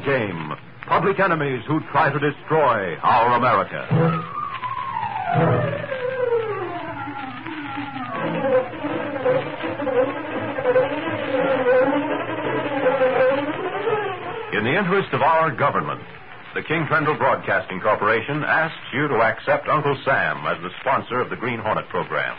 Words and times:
game. 0.00 0.52
Public 0.86 1.20
enemies 1.20 1.62
who 1.66 1.80
try 1.92 2.12
to 2.12 2.18
destroy 2.18 2.96
our 2.96 3.36
America. 3.36 3.86
In 14.52 14.64
the 14.64 14.78
interest 14.78 15.12
of 15.12 15.22
our 15.22 15.50
government, 15.50 16.02
the 16.54 16.62
King 16.62 16.86
Trendle 16.86 17.16
Broadcasting 17.16 17.80
Corporation 17.80 18.44
asks 18.44 18.76
you 18.92 19.08
to 19.08 19.14
accept 19.16 19.68
Uncle 19.68 19.96
Sam 20.04 20.46
as 20.46 20.60
the 20.62 20.70
sponsor 20.80 21.20
of 21.20 21.30
the 21.30 21.36
Green 21.36 21.58
Hornet 21.58 21.88
program. 21.88 22.36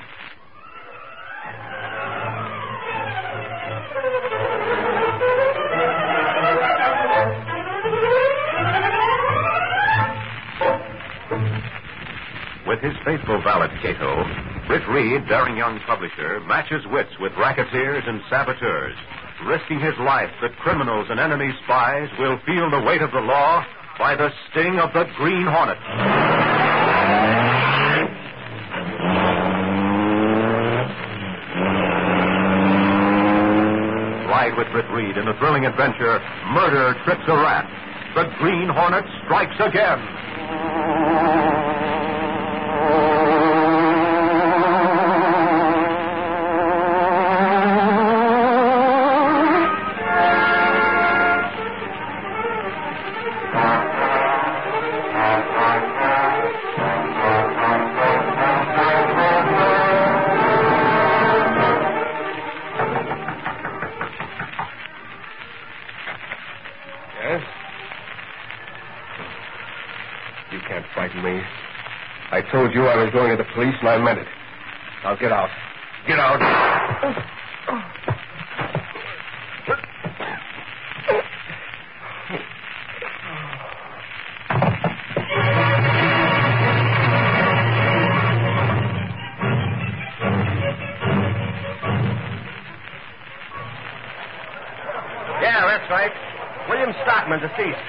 Faithful 13.24 13.42
valet, 13.44 13.70
Cato, 13.82 14.24
Britt 14.68 14.88
Reed, 14.90 15.28
daring 15.30 15.56
young 15.56 15.80
publisher, 15.88 16.42
matches 16.42 16.84
wits 16.92 17.12
with 17.20 17.32
racketeers 17.38 18.04
and 18.06 18.22
saboteurs, 18.30 18.96
risking 19.48 19.80
his 19.80 19.94
life 20.00 20.30
that 20.42 20.56
criminals 20.60 21.08
and 21.10 21.20
enemy 21.20 21.50
spies 21.64 22.10
will 22.20 22.38
feel 22.46 22.70
the 22.70 22.84
weight 22.86 23.02
of 23.02 23.12
the 23.12 23.20
law 23.20 23.64
by 23.98 24.16
the 24.16 24.30
sting 24.52 24.78
of 24.80 24.92
the 24.94 25.06
Green 25.16 25.46
Hornet. 25.48 25.78
Ride 34.28 34.58
with 34.58 34.68
Britt 34.74 34.90
Reed 34.92 35.16
in 35.16 35.26
the 35.26 35.34
thrilling 35.40 35.66
adventure 35.66 36.20
Murder 36.52 36.96
Trips 37.06 37.24
a 37.28 37.36
Rat. 37.36 37.70
The 38.16 38.30
Green 38.40 38.68
Hornet 38.68 39.06
strikes 39.24 39.56
again. 39.60 40.00
You 70.54 70.60
can't 70.70 70.86
frighten 70.94 71.24
me. 71.24 71.42
I 72.30 72.42
told 72.52 72.76
you 72.76 72.86
I 72.86 72.96
was 73.04 73.12
going 73.12 73.36
to 73.36 73.38
the 73.38 73.50
police, 73.56 73.74
and 73.80 73.90
I 73.90 73.98
meant 73.98 74.20
it. 74.20 74.28
Now 75.04 75.16
get 75.16 75.32
out. 75.32 75.50
Get 76.06 76.20
out. 76.20 76.40
Yeah, 95.42 95.66
that's 95.66 95.90
right. 95.90 96.12
William 96.70 96.94
Stockman, 97.02 97.40
deceased. 97.40 97.82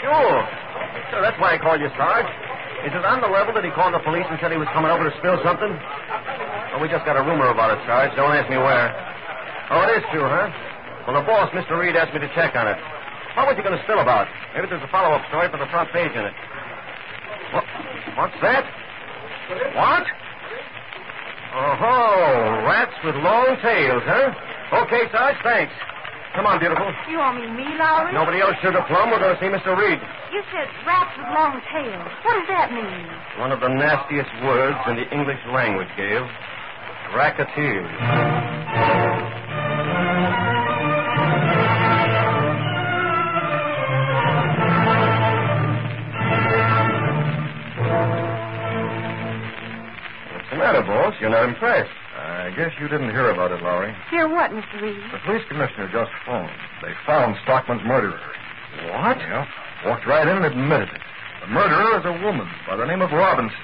Sure. 0.00 0.48
Sure, 1.10 1.22
that's 1.22 1.38
why 1.38 1.54
I 1.54 1.58
called 1.58 1.73
you, 1.84 1.92
Sarge. 2.00 2.24
Is 2.88 2.92
it 2.96 3.04
on 3.04 3.20
the 3.20 3.28
level 3.28 3.52
that 3.52 3.64
he 3.64 3.68
called 3.76 3.92
the 3.92 4.00
police 4.00 4.24
and 4.32 4.40
said 4.40 4.48
he 4.48 4.56
was 4.56 4.68
coming 4.72 4.88
over 4.88 5.04
to 5.04 5.12
spill 5.20 5.36
something? 5.44 5.68
Well, 6.72 6.80
we 6.80 6.88
just 6.88 7.04
got 7.04 7.20
a 7.20 7.24
rumor 7.24 7.52
about 7.52 7.76
it, 7.76 7.80
Sarge. 7.84 8.16
Don't 8.16 8.32
ask 8.32 8.48
me 8.48 8.56
where. 8.56 8.88
Oh, 9.68 9.84
it 9.84 10.00
is 10.00 10.04
true, 10.08 10.24
huh? 10.24 10.48
Well, 11.04 11.20
the 11.20 11.24
boss, 11.28 11.52
Mr. 11.52 11.76
Reed, 11.76 11.92
asked 11.92 12.16
me 12.16 12.24
to 12.24 12.32
check 12.32 12.56
on 12.56 12.64
it. 12.68 12.80
What 13.36 13.52
was 13.52 13.56
he 13.56 13.62
going 13.62 13.76
to 13.76 13.84
spill 13.84 14.00
about? 14.00 14.24
Maybe 14.56 14.72
there's 14.72 14.84
a 14.84 14.88
follow-up 14.88 15.28
story 15.28 15.52
for 15.52 15.60
the 15.60 15.68
front 15.68 15.92
page 15.92 16.12
in 16.16 16.24
it. 16.24 16.36
What? 17.52 17.64
What's 18.16 18.38
that? 18.40 18.64
What? 19.76 20.04
Oh, 21.52 22.64
rats 22.64 22.96
with 23.04 23.14
long 23.20 23.60
tails, 23.60 24.02
huh? 24.08 24.32
Okay, 24.88 25.04
Sarge, 25.12 25.36
thanks. 25.44 25.72
Come 26.34 26.46
on, 26.46 26.58
beautiful. 26.58 26.90
You 27.08 27.20
all 27.20 27.32
mean 27.32 27.54
me, 27.54 27.62
Lowry? 27.78 28.12
Nobody 28.12 28.40
else 28.40 28.56
should 28.60 28.74
have 28.74 28.86
plumb. 28.90 29.10
We're 29.10 29.22
going 29.22 29.38
to 29.38 29.40
see 29.40 29.46
Mr. 29.46 29.70
Reed. 29.78 30.00
You 30.34 30.42
said 30.50 30.66
rats 30.84 31.14
with 31.14 31.30
long 31.30 31.62
tails. 31.70 32.10
What 32.26 32.34
does 32.42 32.48
that 32.50 32.72
mean? 32.74 33.06
One 33.38 33.52
of 33.52 33.60
the 33.60 33.68
nastiest 33.70 34.30
words 34.42 34.78
in 34.90 34.96
the 34.96 35.06
English 35.14 35.38
language, 35.54 35.88
Gail. 35.96 36.26
Racketeers. 37.14 37.86
What's 50.32 50.50
the 50.50 50.56
matter, 50.56 50.82
boss? 50.82 51.14
You're 51.20 51.30
not 51.30 51.48
impressed. 51.48 51.90
I 52.44 52.50
guess 52.50 52.72
you 52.78 52.88
didn't 52.88 53.08
hear 53.08 53.30
about 53.30 53.52
it, 53.52 53.62
Lowry. 53.62 53.96
Hear 54.10 54.28
what, 54.28 54.50
Mr. 54.50 54.82
Reed? 54.82 55.00
The 55.10 55.18
police 55.24 55.40
commissioner 55.48 55.88
just 55.90 56.10
phoned. 56.26 56.52
They 56.82 56.92
found 57.06 57.36
Stockman's 57.42 57.82
murderer. 57.86 58.20
What? 58.92 59.16
Yeah. 59.16 59.48
Walked 59.86 60.06
right 60.06 60.28
in 60.28 60.36
and 60.36 60.44
admitted 60.44 60.90
it. 60.90 61.00
The 61.40 61.46
murderer 61.46 61.98
is 62.00 62.04
a 62.04 62.12
woman 62.22 62.46
by 62.68 62.76
the 62.76 62.84
name 62.84 63.00
of 63.00 63.12
Robinson. 63.12 63.56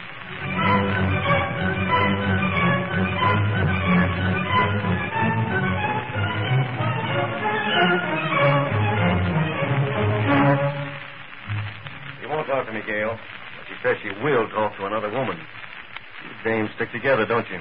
She 12.20 12.26
won't 12.26 12.46
talk 12.46 12.66
to 12.66 12.72
me, 12.72 12.80
Gail. 12.86 13.16
But 13.16 13.64
she 13.69 13.74
says 13.82 13.96
she 14.02 14.10
will 14.22 14.48
talk 14.50 14.76
to 14.76 14.86
another 14.86 15.10
woman. 15.10 15.36
You 15.36 16.30
dames 16.44 16.70
stick 16.76 16.92
together, 16.92 17.26
don't 17.26 17.48
you? 17.50 17.60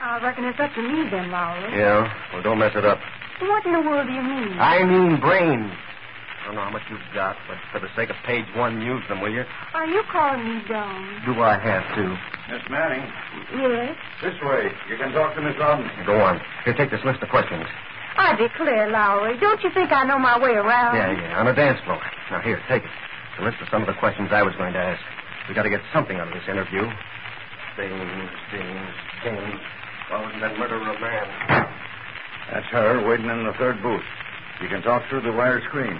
I 0.00 0.18
reckon 0.22 0.44
it's 0.44 0.58
up 0.58 0.72
to 0.74 0.82
me 0.82 1.08
then, 1.10 1.30
Lowry. 1.30 1.76
Yeah. 1.76 2.08
Well, 2.32 2.42
don't 2.42 2.58
mess 2.58 2.72
it 2.74 2.84
up. 2.84 2.98
What 3.40 3.64
in 3.66 3.72
the 3.72 3.80
world 3.80 4.06
do 4.06 4.12
you 4.12 4.22
mean? 4.22 4.52
I 4.58 4.84
mean 4.84 5.20
brains. 5.20 5.72
I 6.40 6.46
don't 6.46 6.54
know 6.56 6.64
how 6.64 6.70
much 6.70 6.82
you've 6.90 7.04
got, 7.14 7.36
but 7.46 7.58
for 7.70 7.80
the 7.80 7.92
sake 7.94 8.08
of 8.10 8.16
page 8.24 8.46
one, 8.56 8.80
use 8.80 9.02
them, 9.08 9.20
will 9.20 9.30
you? 9.32 9.44
Are 9.74 9.86
you 9.86 10.02
calling 10.10 10.40
me 10.42 10.62
dumb? 10.68 11.22
Do 11.26 11.40
I 11.42 11.58
have 11.60 11.84
to? 11.96 12.04
Miss 12.50 12.64
Manning, 12.68 13.04
Yes. 13.54 13.96
this 14.22 14.34
way. 14.42 14.72
You 14.88 14.96
can 14.96 15.12
talk 15.12 15.34
to 15.36 15.40
Miss 15.42 15.56
Robinson. 15.58 16.04
Go 16.06 16.18
on. 16.20 16.40
Here, 16.64 16.74
take 16.74 16.90
this 16.90 17.04
list 17.04 17.22
of 17.22 17.28
questions. 17.28 17.64
I 18.16 18.34
declare, 18.36 18.90
Lowry, 18.90 19.38
don't 19.38 19.62
you 19.62 19.70
think 19.70 19.92
I 19.92 20.04
know 20.04 20.18
my 20.18 20.38
way 20.40 20.52
around? 20.52 20.96
Yeah, 20.96 21.12
yeah, 21.12 21.40
on 21.40 21.46
a 21.46 21.54
dance 21.54 21.78
floor. 21.84 22.00
Now, 22.30 22.40
here, 22.40 22.60
take 22.68 22.82
it. 22.84 22.90
It's 23.32 23.40
a 23.40 23.44
list 23.44 23.60
of 23.62 23.68
some 23.70 23.82
of 23.82 23.86
the 23.86 23.94
questions 23.94 24.30
I 24.32 24.42
was 24.42 24.54
going 24.56 24.72
to 24.72 24.80
ask. 24.80 25.00
We 25.48 25.54
got 25.54 25.62
to 25.64 25.70
get 25.70 25.80
something 25.92 26.16
out 26.18 26.26
of 26.28 26.34
this 26.34 26.48
interview. 26.48 26.88
Things, 27.76 28.30
things, 28.50 28.88
things. 29.22 29.60
Why 30.10 30.22
wasn't 30.22 30.40
that 30.42 30.58
murderer 30.58 30.82
a 30.82 31.00
man? 31.00 31.26
That's 32.50 32.66
her 32.66 33.06
waiting 33.08 33.30
in 33.30 33.46
the 33.46 33.52
third 33.52 33.80
booth. 33.80 34.02
You 34.60 34.68
can 34.68 34.82
talk 34.82 35.08
through 35.08 35.20
the 35.22 35.30
wire 35.30 35.62
screen. 35.68 35.96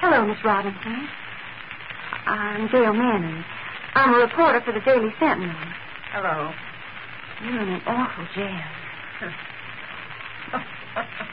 Hello, 0.00 0.26
Miss 0.26 0.42
Robinson. 0.44 1.08
I'm 2.26 2.66
Gail 2.72 2.92
Manning. 2.92 3.44
I'm 3.94 4.14
a 4.14 4.18
reporter 4.18 4.60
for 4.62 4.72
the 4.72 4.80
Daily 4.80 5.14
Sentinel. 5.20 5.54
Hello. 6.10 6.52
You're 7.44 7.62
in 7.62 7.68
an 7.68 7.82
awful 7.86 8.26
jam. 8.34 8.68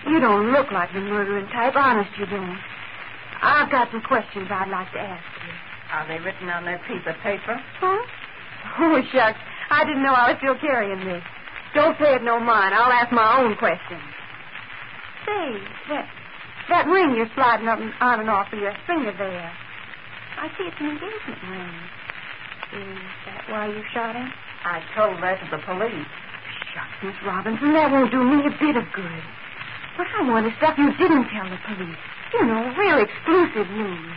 You 0.06 0.20
don't 0.20 0.52
look 0.52 0.72
like 0.72 0.94
the 0.94 1.00
murdering 1.00 1.48
type. 1.48 1.76
Honest, 1.76 2.12
you 2.20 2.28
don't. 2.28 2.60
I've 3.42 3.72
got 3.72 3.90
some 3.90 4.02
questions 4.02 4.48
I'd 4.52 4.70
like 4.70 4.92
to 4.94 5.00
ask 5.00 5.24
you. 5.34 5.37
Are 5.92 6.08
they 6.08 6.20
written 6.20 6.50
on 6.50 6.66
that 6.66 6.84
piece 6.88 7.04
of 7.08 7.16
paper? 7.24 7.56
Huh? 7.80 8.02
Oh, 8.80 9.02
shucks. 9.12 9.40
I 9.70 9.86
didn't 9.86 10.04
know 10.04 10.14
I 10.14 10.32
was 10.32 10.38
still 10.40 10.60
carrying 10.60 11.00
this. 11.06 11.24
Don't 11.74 11.98
pay 11.98 12.16
it 12.16 12.24
no 12.24 12.40
mind. 12.40 12.74
I'll 12.74 12.92
ask 12.92 13.12
my 13.12 13.40
own 13.40 13.56
questions. 13.56 14.04
Say, 15.26 15.48
that, 15.90 16.08
that 16.70 16.88
ring 16.88 17.16
you're 17.16 17.32
sliding 17.36 17.68
up 17.68 17.80
and 17.80 17.94
on 18.00 18.20
and 18.20 18.30
off 18.30 18.52
of 18.52 18.60
your 18.60 18.76
finger 18.88 19.12
there. 19.18 19.52
I 20.38 20.48
see 20.58 20.68
it's 20.68 20.80
an 20.80 20.92
engagement 20.92 21.40
ring. 21.50 21.76
Is 22.68 23.00
that 23.26 23.44
why 23.50 23.68
you 23.68 23.84
shot 23.94 24.16
him? 24.16 24.28
I 24.64 24.84
told 24.96 25.24
that 25.24 25.40
to 25.40 25.48
the 25.52 25.62
police. 25.64 26.08
Shucks, 26.76 26.98
Miss 27.04 27.16
Robinson, 27.26 27.74
that 27.74 27.92
won't 27.92 28.12
do 28.12 28.24
me 28.24 28.44
a 28.46 28.52
bit 28.60 28.76
of 28.76 28.84
good. 28.92 29.24
But 29.98 30.08
I 30.20 30.28
wanted 30.28 30.54
stuff 30.58 30.78
you 30.78 30.92
didn't 30.98 31.28
tell 31.32 31.50
the 31.50 31.58
police. 31.64 31.98
You 32.34 32.46
know, 32.46 32.74
real 32.76 33.00
exclusive 33.00 33.72
news. 33.72 34.14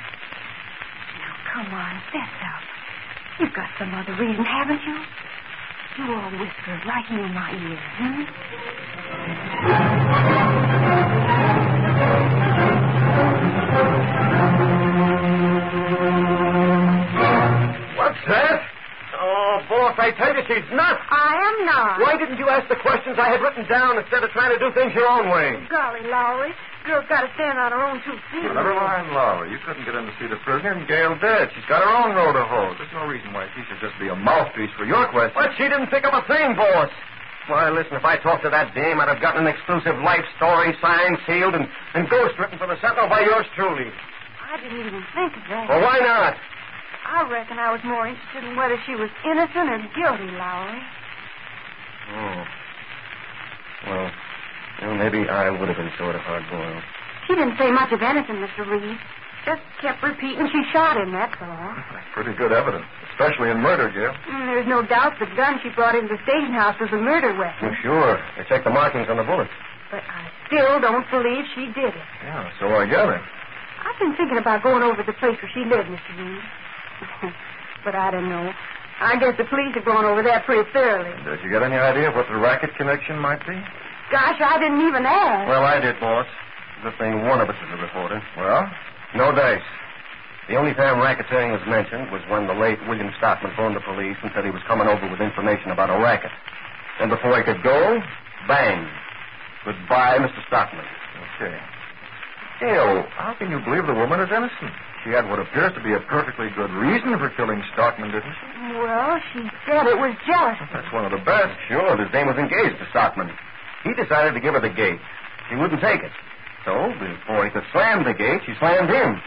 Now, 1.51 1.63
come 1.65 1.75
on, 1.75 2.03
fess 2.13 2.29
up. 2.43 2.63
You've 3.41 3.55
got 3.55 3.69
some 3.79 3.95
other 3.95 4.13
reason, 4.13 4.45
haven't 4.45 4.81
you? 4.87 4.97
you 5.99 6.15
all 6.15 6.31
whisper 6.31 6.81
right 6.87 7.05
here 7.07 7.25
in 7.25 7.35
my 7.35 7.51
ear, 7.51 7.79
hmm? 7.99 9.31
What's 17.97 18.19
that? 18.29 18.63
Oh, 19.21 19.61
boss, 19.69 19.95
I 19.99 20.11
tell 20.17 20.35
you, 20.35 20.43
she's 20.49 20.65
nuts. 20.73 21.03
I 21.11 21.37
am 21.37 21.67
not. 21.67 22.01
Why 22.01 22.17
didn't 22.17 22.39
you 22.39 22.49
ask 22.49 22.69
the 22.69 22.77
questions 22.77 23.19
I 23.21 23.29
had 23.29 23.43
written 23.43 23.69
down 23.69 23.99
instead 23.99 24.25
of 24.25 24.31
trying 24.31 24.57
to 24.57 24.59
do 24.59 24.73
things 24.73 24.95
your 24.95 25.09
own 25.09 25.29
way? 25.31 25.67
Golly, 25.69 26.09
Lowry. 26.09 26.53
Girl's 26.89 27.05
got 27.13 27.29
to 27.29 27.31
stand 27.37 27.61
on 27.61 27.73
her 27.77 27.83
own 27.85 28.01
two 28.09 28.17
feet. 28.33 28.49
Well, 28.49 28.57
never 28.57 28.73
mind, 28.73 29.13
Lowry. 29.13 29.53
You 29.53 29.61
couldn't 29.69 29.85
get 29.85 29.93
in 29.93 30.09
to 30.09 30.15
see 30.17 30.27
the 30.27 30.41
prisoner, 30.49 30.73
and 30.73 30.89
Gail 30.89 31.13
did. 31.21 31.53
She's 31.53 31.69
got 31.69 31.85
her 31.85 31.93
own 31.93 32.17
road 32.17 32.33
to 32.33 32.45
hoe. 32.45 32.73
There's 32.81 32.93
no 32.97 33.05
reason 33.05 33.37
why 33.37 33.53
she 33.53 33.61
should 33.69 33.81
just 33.85 34.01
be 34.01 34.09
a 34.09 34.17
mouthpiece 34.17 34.73
for 34.81 34.89
your 34.89 35.05
questions. 35.13 35.37
But 35.37 35.53
she 35.61 35.69
didn't 35.69 35.93
think 35.93 36.09
of 36.09 36.17
a 36.17 36.25
thing, 36.25 36.57
boss. 36.57 36.89
Why, 37.53 37.69
listen, 37.69 38.01
if 38.01 38.05
I 38.05 38.17
talked 38.17 38.45
to 38.49 38.51
that 38.51 38.73
dame, 38.75 39.01
I'd 39.01 39.13
have 39.13 39.21
gotten 39.21 39.45
an 39.45 39.51
exclusive 39.53 39.99
life 40.01 40.25
story 40.41 40.73
signed, 40.81 41.19
sealed, 41.29 41.53
and, 41.53 41.69
and 41.95 42.09
ghost 42.09 42.39
written 42.41 42.57
for 42.57 42.67
the 42.67 42.81
Sentinel 42.81 43.09
by 43.13 43.21
yours 43.29 43.45
truly. 43.57 43.93
I 44.41 44.57
didn't 44.57 44.81
even 44.81 45.05
think 45.13 45.37
of 45.37 45.45
that. 45.53 45.69
Well, 45.69 45.83
why 45.85 45.99
not? 46.01 46.37
I 47.05 47.29
reckon 47.29 47.59
I 47.59 47.73
was 47.73 47.81
more 47.85 48.07
interested 48.07 48.45
in 48.45 48.57
whether 48.57 48.79
she 48.87 48.95
was 48.95 49.11
innocent 49.25 49.69
or 49.69 49.81
guilty, 49.99 50.31
Lowry. 50.33 50.81
Oh. 52.15 52.45
Well, 53.87 54.11
well, 54.83 54.97
maybe 54.97 55.29
I 55.29 55.51
would 55.51 55.69
have 55.69 55.77
been 55.77 55.93
sort 55.99 56.15
of 56.15 56.23
hard 56.23 56.45
boiled. 56.51 56.83
She 57.27 57.35
didn't 57.35 57.57
say 57.59 57.71
much 57.71 57.93
of 57.93 58.03
anything, 58.03 58.37
Mr. 58.37 58.67
Reed. 58.67 58.99
Just 59.45 59.63
kept 59.81 60.03
repeating 60.03 60.49
she 60.53 60.63
shot 60.73 61.01
him, 61.01 61.13
that's 61.13 61.33
all. 61.41 61.73
That's 61.95 62.13
pretty 62.13 62.35
good 62.37 62.53
evidence, 62.53 62.85
especially 63.13 63.49
in 63.49 63.61
murder, 63.65 63.89
Gail. 63.89 64.13
Mm, 64.29 64.53
there's 64.53 64.69
no 64.69 64.85
doubt 64.85 65.17
the 65.19 65.31
gun 65.33 65.61
she 65.63 65.71
brought 65.71 65.95
into 65.95 66.13
the 66.13 66.21
station 66.29 66.53
house 66.53 66.77
was 66.79 66.93
a 66.93 67.01
murder 67.01 67.33
weapon. 67.33 67.73
Well, 67.73 67.77
sure. 67.81 68.17
I 68.37 68.45
checked 68.45 68.65
the 68.65 68.75
markings 68.75 69.09
on 69.09 69.17
the 69.17 69.25
bullets. 69.25 69.51
But 69.91 70.05
I 70.05 70.29
still 70.47 70.81
don't 70.81 71.09
believe 71.11 71.45
she 71.57 71.73
did 71.73 71.97
it. 71.97 72.09
Yeah, 72.23 72.53
so 72.61 72.69
I 72.69 72.85
gather. 72.85 73.17
I've 73.17 73.99
been 73.99 74.15
thinking 74.17 74.37
about 74.37 74.63
going 74.63 74.83
over 74.83 74.97
to 75.01 75.07
the 75.09 75.17
place 75.17 75.41
where 75.41 75.51
she 75.55 75.65
lived, 75.65 75.89
Mr. 75.89 76.13
Reed. 76.21 76.45
but 77.85 77.95
I 77.95 78.11
don't 78.11 78.29
know. 78.29 78.53
I 79.01 79.17
guess 79.17 79.33
the 79.41 79.49
police 79.49 79.73
have 79.75 79.87
gone 79.89 80.05
over 80.05 80.23
there 80.23 80.41
pretty 80.45 80.69
thoroughly. 80.73 81.17
Did 81.25 81.41
you 81.43 81.51
get 81.51 81.63
any 81.63 81.77
idea 81.77 82.11
of 82.11 82.15
what 82.15 82.29
the 82.29 82.37
racket 82.37 82.77
connection 82.77 83.19
might 83.19 83.41
be? 83.49 83.57
Gosh, 84.11 84.41
I 84.43 84.59
didn't 84.59 84.83
even 84.83 85.07
ask. 85.07 85.49
Well, 85.49 85.63
I 85.65 85.79
did, 85.81 85.99
boss. 86.01 86.27
Good 86.83 86.97
thing 86.99 87.23
one 87.27 87.41
of 87.41 87.49
us 87.49 87.57
is 87.57 87.71
a 87.79 87.81
reporter. 87.83 88.23
Well, 88.37 88.67
No 89.15 89.33
dice. 89.33 89.63
The 90.49 90.57
only 90.57 90.75
time 90.75 90.99
racketeering 90.99 91.53
was 91.53 91.63
mentioned 91.69 92.11
was 92.11 92.23
when 92.29 92.47
the 92.49 92.55
late 92.55 92.79
William 92.89 93.13
Stockman 93.19 93.53
phoned 93.55 93.77
the 93.77 93.85
police 93.87 94.17
and 94.23 94.33
said 94.35 94.45
he 94.45 94.51
was 94.51 94.63
coming 94.67 94.89
over 94.89 95.07
with 95.09 95.21
information 95.21 95.71
about 95.71 95.91
a 95.91 95.99
racket. 96.03 96.33
And 96.99 97.09
before 97.11 97.37
he 97.39 97.45
could 97.45 97.63
go, 97.63 98.03
bang. 98.49 98.89
Goodbye, 99.65 100.19
Mr. 100.19 100.43
Stockman. 100.49 100.85
okay. 101.39 101.55
Gail, 102.61 103.05
oh, 103.05 103.09
how 103.17 103.33
can 103.39 103.51
you 103.51 103.61
believe 103.61 103.87
the 103.87 103.95
woman 103.95 104.21
is 104.21 104.29
innocent? 104.29 104.73
She 105.05 105.11
had 105.11 105.25
what 105.31 105.39
appears 105.39 105.73
to 105.73 105.81
be 105.81 105.95
a 105.95 106.01
perfectly 106.01 106.51
good 106.53 106.71
reason 106.73 107.17
for 107.17 107.31
killing 107.37 107.63
Stockman, 107.73 108.11
didn't 108.11 108.35
she? 108.37 108.77
Well, 108.77 109.17
she 109.33 109.41
said 109.65 109.87
it 109.87 109.97
was 109.97 110.13
jealousy. 110.27 110.67
That's 110.73 110.93
one 110.93 111.07
of 111.07 111.13
the 111.13 111.25
best. 111.25 111.57
Sure, 111.69 111.97
this 111.97 112.11
dame 112.13 112.27
was 112.27 112.37
engaged 112.37 112.77
to 112.81 112.87
Stockman. 112.91 113.31
He 113.85 113.95
decided 113.95 114.35
to 114.35 114.41
give 114.41 114.55
her 114.55 114.61
the 114.61 114.71
gate. 114.73 115.01
She 115.49 115.57
wouldn't 115.57 115.81
take 115.81 116.03
it. 116.03 116.13
So, 116.65 116.93
before 117.01 117.45
he 117.45 117.51
could 117.51 117.65
slam 117.73 118.05
the 118.05 118.13
gate, 118.13 118.43
she 118.45 118.53
slammed 118.61 118.91
him 118.91 119.21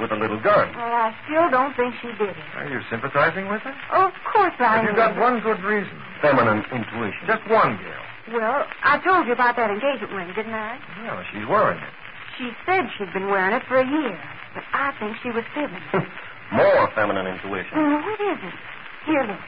with 0.00 0.12
a 0.12 0.16
little 0.16 0.40
gun. 0.40 0.68
Well, 0.76 0.92
I 0.92 1.14
still 1.24 1.48
don't 1.50 1.72
think 1.76 1.94
she 2.02 2.08
did 2.18 2.34
it. 2.36 2.46
Are 2.56 2.68
you 2.68 2.80
sympathizing 2.90 3.48
with 3.48 3.62
her? 3.62 3.74
Of 3.92 4.12
course 4.32 4.52
I 4.58 4.80
am. 4.80 4.84
you 4.84 4.90
am. 4.90 4.96
got 4.96 5.16
one 5.16 5.40
good 5.40 5.62
reason? 5.64 5.96
Feminine 6.20 6.64
intuition. 6.72 7.24
Just 7.26 7.48
one, 7.48 7.78
Gail. 7.78 8.36
Well, 8.36 8.64
I 8.82 8.98
told 9.04 9.26
you 9.26 9.32
about 9.32 9.56
that 9.56 9.70
engagement 9.70 10.12
ring, 10.12 10.32
didn't 10.34 10.54
I? 10.54 10.80
Yeah, 11.04 11.22
she's 11.32 11.46
wearing 11.46 11.78
it. 11.78 11.92
She 12.38 12.50
said 12.66 12.88
she'd 12.96 13.12
been 13.12 13.28
wearing 13.28 13.54
it 13.54 13.62
for 13.68 13.78
a 13.78 13.86
year, 13.86 14.18
but 14.54 14.64
I 14.72 14.92
think 14.98 15.16
she 15.22 15.30
was 15.30 15.44
fibbing. 15.54 15.80
More 16.52 16.90
feminine 16.94 17.26
intuition. 17.26 17.72
Mm, 17.76 18.02
what 18.02 18.20
is 18.20 18.38
it? 18.42 18.54
Here, 19.06 19.24
look. 19.24 19.40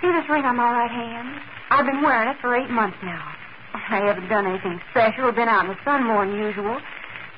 See 0.00 0.10
this 0.12 0.28
ring 0.30 0.44
on 0.44 0.56
my 0.56 0.70
right 0.70 0.90
hand? 0.90 1.40
I've 1.70 1.86
been 1.86 2.02
wearing 2.02 2.28
it 2.28 2.36
for 2.40 2.54
eight 2.54 2.70
months 2.70 2.98
now. 3.02 3.26
I 3.76 4.06
haven't 4.08 4.28
done 4.28 4.46
anything 4.46 4.80
special 4.90 5.26
or 5.28 5.32
been 5.32 5.48
out 5.48 5.64
in 5.64 5.70
the 5.70 5.80
sun 5.84 6.04
more 6.04 6.24
than 6.26 6.34
usual. 6.36 6.80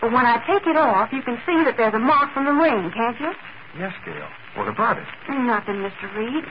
But 0.01 0.13
when 0.13 0.25
I 0.27 0.39
take 0.47 0.67
it 0.67 0.77
off, 0.77 1.11
you 1.13 1.23
can 1.23 1.37
see 1.45 1.65
that 1.67 1.75
there's 1.77 1.95
a 1.95 1.99
mark 1.99 2.33
from 2.33 2.45
the 2.47 2.55
ring, 2.55 2.91
can't 2.95 3.19
you? 3.19 3.33
Yes, 3.79 3.93
Gail. 4.05 4.29
What 4.55 4.69
about 4.69 4.99
it? 4.99 5.07
Nothing, 5.29 5.83
Mr. 5.83 6.07
Reed. 6.15 6.45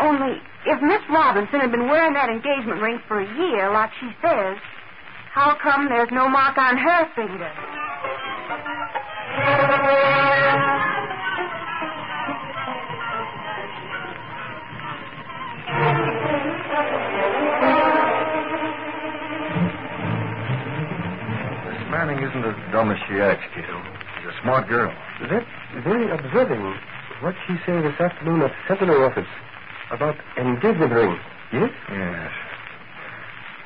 Only, 0.00 0.40
if 0.66 0.80
Miss 0.82 1.02
Robinson 1.08 1.60
had 1.60 1.70
been 1.70 1.86
wearing 1.86 2.14
that 2.14 2.28
engagement 2.28 2.80
ring 2.80 2.98
for 3.06 3.20
a 3.20 3.28
year, 3.38 3.70
like 3.72 3.90
she 4.00 4.10
says, 4.20 4.56
how 5.30 5.56
come 5.62 5.88
there's 5.88 6.10
no 6.10 6.28
mark 6.28 6.58
on 6.58 6.76
her 6.76 7.08
finger? 7.14 7.52
Manning 22.04 22.20
isn't 22.22 22.44
as 22.44 22.56
dumb 22.70 22.92
as 22.92 22.98
she 23.08 23.16
acts, 23.16 23.48
Gail. 23.56 23.80
She's 24.20 24.28
a 24.28 24.36
smart 24.42 24.68
girl. 24.68 24.92
That's 25.24 25.48
very 25.88 26.10
observing. 26.12 26.60
What 27.24 27.34
she 27.48 27.56
say 27.64 27.80
this 27.80 27.96
afternoon 27.98 28.42
at 28.42 28.52
Sentinel 28.68 29.04
office 29.04 29.28
about 29.90 30.14
engagement 30.36 30.92
ring. 30.92 31.16
Yes? 31.50 31.70
Yes. 31.88 32.30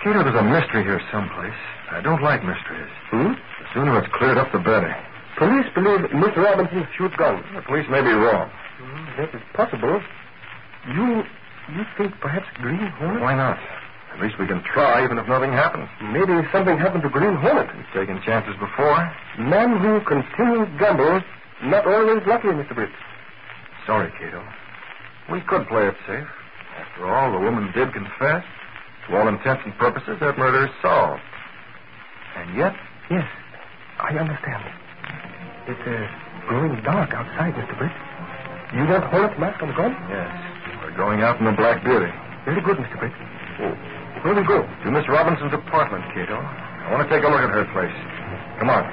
Cato, 0.04 0.22
there's 0.22 0.38
a 0.38 0.46
mystery 0.46 0.84
here 0.86 1.02
someplace. 1.10 1.58
I 1.90 2.00
don't 2.00 2.22
like 2.22 2.44
mysteries. 2.44 2.86
Hmm? 3.10 3.34
The 3.34 3.66
sooner 3.74 3.98
it's 3.98 4.12
cleared 4.14 4.38
up, 4.38 4.52
the 4.52 4.60
better. 4.60 4.94
Police 5.36 5.66
believe 5.74 6.06
Miss 6.14 6.36
Robinson 6.36 6.86
shoot 6.96 7.10
gun. 7.16 7.42
The 7.56 7.62
police 7.62 7.86
may 7.90 8.02
be 8.02 8.14
wrong. 8.14 8.50
That 9.18 9.34
is 9.34 9.42
possible. 9.54 10.00
You 10.94 11.24
you 11.74 11.82
think 11.98 12.14
perhaps 12.20 12.46
Green 12.62 12.86
Hornet? 13.02 13.20
Why 13.20 13.34
not? 13.34 13.58
At 14.14 14.20
least 14.22 14.38
we 14.38 14.46
can 14.46 14.62
try, 14.64 15.04
even 15.04 15.18
if 15.18 15.28
nothing 15.28 15.52
happens. 15.52 15.88
Maybe 16.02 16.34
something 16.50 16.76
happened 16.78 17.02
to 17.04 17.08
Green 17.08 17.36
Hornet. 17.36 17.70
We've 17.76 17.92
taken 17.94 18.20
chances 18.22 18.54
before. 18.58 18.98
Men 19.38 19.78
who 19.78 20.00
continues 20.02 20.68
gamble, 20.78 21.22
not 21.62 21.86
always 21.86 22.26
lucky, 22.26 22.48
Mr. 22.48 22.74
Britt. 22.74 22.90
Sorry, 23.86 24.10
Cato. 24.18 24.42
We 25.30 25.40
could 25.42 25.68
play 25.68 25.86
it 25.86 25.94
safe. 26.06 26.26
After 26.78 27.06
all, 27.06 27.32
the 27.32 27.38
woman 27.38 27.70
did 27.74 27.92
confess. 27.92 28.44
To 29.08 29.16
all 29.16 29.28
intents 29.28 29.62
and 29.64 29.76
purposes, 29.78 30.18
that 30.20 30.36
murder 30.38 30.66
is 30.66 30.72
solved. 30.82 31.22
And 32.36 32.56
yet, 32.56 32.74
Yes, 33.10 33.24
I 33.98 34.12
understand. 34.18 34.62
It's 35.66 35.80
uh, 35.80 36.46
growing 36.48 36.76
dark 36.82 37.14
outside, 37.14 37.54
Mr. 37.54 37.78
Britt. 37.78 37.92
You 38.76 38.84
want 38.84 39.04
Hornet's 39.04 39.38
mask 39.40 39.62
on 39.62 39.68
the 39.68 39.74
gun? 39.74 39.96
yes, 40.10 40.28
we're 40.84 40.96
going 40.96 41.22
out 41.22 41.38
in 41.40 41.46
the 41.46 41.52
Black 41.52 41.82
Beauty. 41.82 42.12
Very 42.44 42.60
good, 42.60 42.76
Mr. 42.76 42.98
Britt. 42.98 43.12
Oh, 43.60 43.72
Where 44.22 44.34
we 44.34 44.42
go? 44.42 44.62
to 44.84 44.90
Miss 44.90 45.08
Robinson's 45.08 45.52
apartment, 45.52 46.04
Cato. 46.14 46.36
I 46.36 46.92
want 46.92 47.08
to 47.08 47.14
take 47.14 47.24
a 47.24 47.28
look 47.28 47.40
at 47.40 47.50
her 47.50 47.64
place. 47.72 47.94
Come 48.58 48.70
on. 48.70 48.84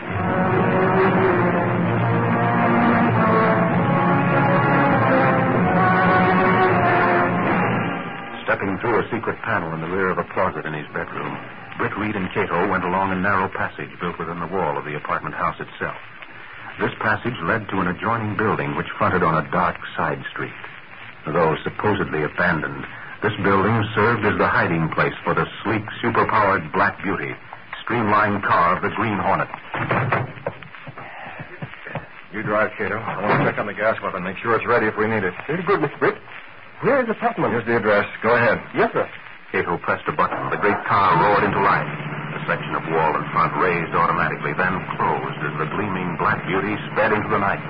Stepping 8.45 8.77
through 8.79 9.01
a 9.01 9.09
secret 9.09 9.41
panel 9.41 9.73
in 9.73 9.81
the 9.81 9.89
rear 9.89 10.09
of 10.09 10.19
a 10.19 10.23
closet 10.31 10.65
in 10.65 10.73
his 10.73 10.85
bedroom, 10.93 11.33
Britt 11.77 11.97
Reed 11.97 12.15
and 12.15 12.31
Cato 12.31 12.69
went 12.69 12.83
along 12.83 13.11
a 13.11 13.15
narrow 13.15 13.49
passage 13.49 13.89
built 13.99 14.19
within 14.19 14.39
the 14.39 14.47
wall 14.47 14.77
of 14.77 14.85
the 14.85 14.95
apartment 14.95 15.35
house 15.35 15.59
itself. 15.59 15.97
This 16.79 16.93
passage 16.99 17.35
led 17.43 17.67
to 17.69 17.79
an 17.81 17.87
adjoining 17.87 18.37
building 18.37 18.75
which 18.75 18.91
fronted 18.97 19.23
on 19.23 19.43
a 19.43 19.49
dark 19.51 19.77
side 19.97 20.23
street. 20.31 20.53
Though 21.25 21.57
supposedly 21.63 22.21
abandoned, 22.23 22.85
this 23.21 23.33
building 23.43 23.83
served 23.95 24.25
as 24.25 24.37
the 24.37 24.47
hiding 24.47 24.89
place 24.89 25.13
for 25.23 25.33
the 25.33 25.45
sleek, 25.63 25.83
superpowered 26.03 26.71
Black 26.73 27.01
Beauty, 27.03 27.33
streamlined 27.83 28.43
car 28.43 28.75
of 28.77 28.83
the 28.83 28.89
Green 28.95 29.17
Hornet. 29.17 29.49
You 32.33 32.43
drive, 32.43 32.71
Cato. 32.77 32.99
I 32.99 33.23
want 33.23 33.43
to 33.43 33.49
check 33.49 33.59
on 33.59 33.65
the 33.65 33.73
gas 33.73 33.95
weapon, 34.03 34.23
make 34.23 34.37
sure 34.37 34.55
it's 34.55 34.67
ready 34.67 34.87
if 34.87 34.97
we 34.97 35.07
need 35.07 35.23
it. 35.23 35.33
Very 35.47 35.63
good, 35.63 35.79
Mr. 35.79 35.97
Britt. 35.99 36.17
Where 36.81 36.99
is 36.99 37.07
the 37.07 37.15
apartment? 37.15 37.53
Here's 37.53 37.65
the 37.65 37.77
address. 37.77 38.05
Go 38.21 38.35
ahead. 38.35 38.59
Yes, 38.75 38.91
sir. 38.91 39.07
Cato 39.51 39.77
pressed 39.77 40.03
a 40.07 40.11
button. 40.11 40.49
The 40.51 40.57
great 40.59 40.83
car 40.83 41.15
roared 41.15 41.47
into 41.47 41.61
life. 41.63 41.87
The 42.35 42.43
section 42.51 42.75
of 42.75 42.83
wall 42.91 43.15
in 43.15 43.23
front 43.31 43.55
raised 43.55 43.95
automatically, 43.95 44.51
then 44.59 44.83
closed 44.99 45.39
as 45.47 45.55
the 45.63 45.71
gleaming 45.71 46.19
Black 46.19 46.43
Beauty 46.45 46.75
sped 46.91 47.13
into 47.15 47.29
the 47.31 47.39
night. 47.39 47.63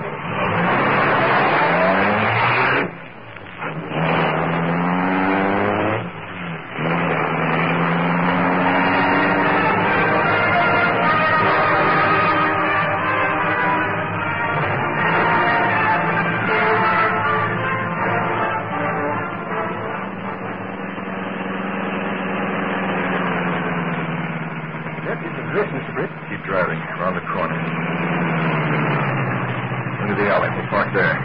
Into 30.05 30.21
the 30.21 30.29
alley. 30.29 30.53
We'll 30.53 30.69
park 30.69 30.93
there. 30.93 31.17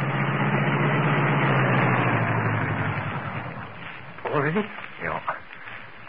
Already? 4.24 4.64
Yeah. 5.04 5.20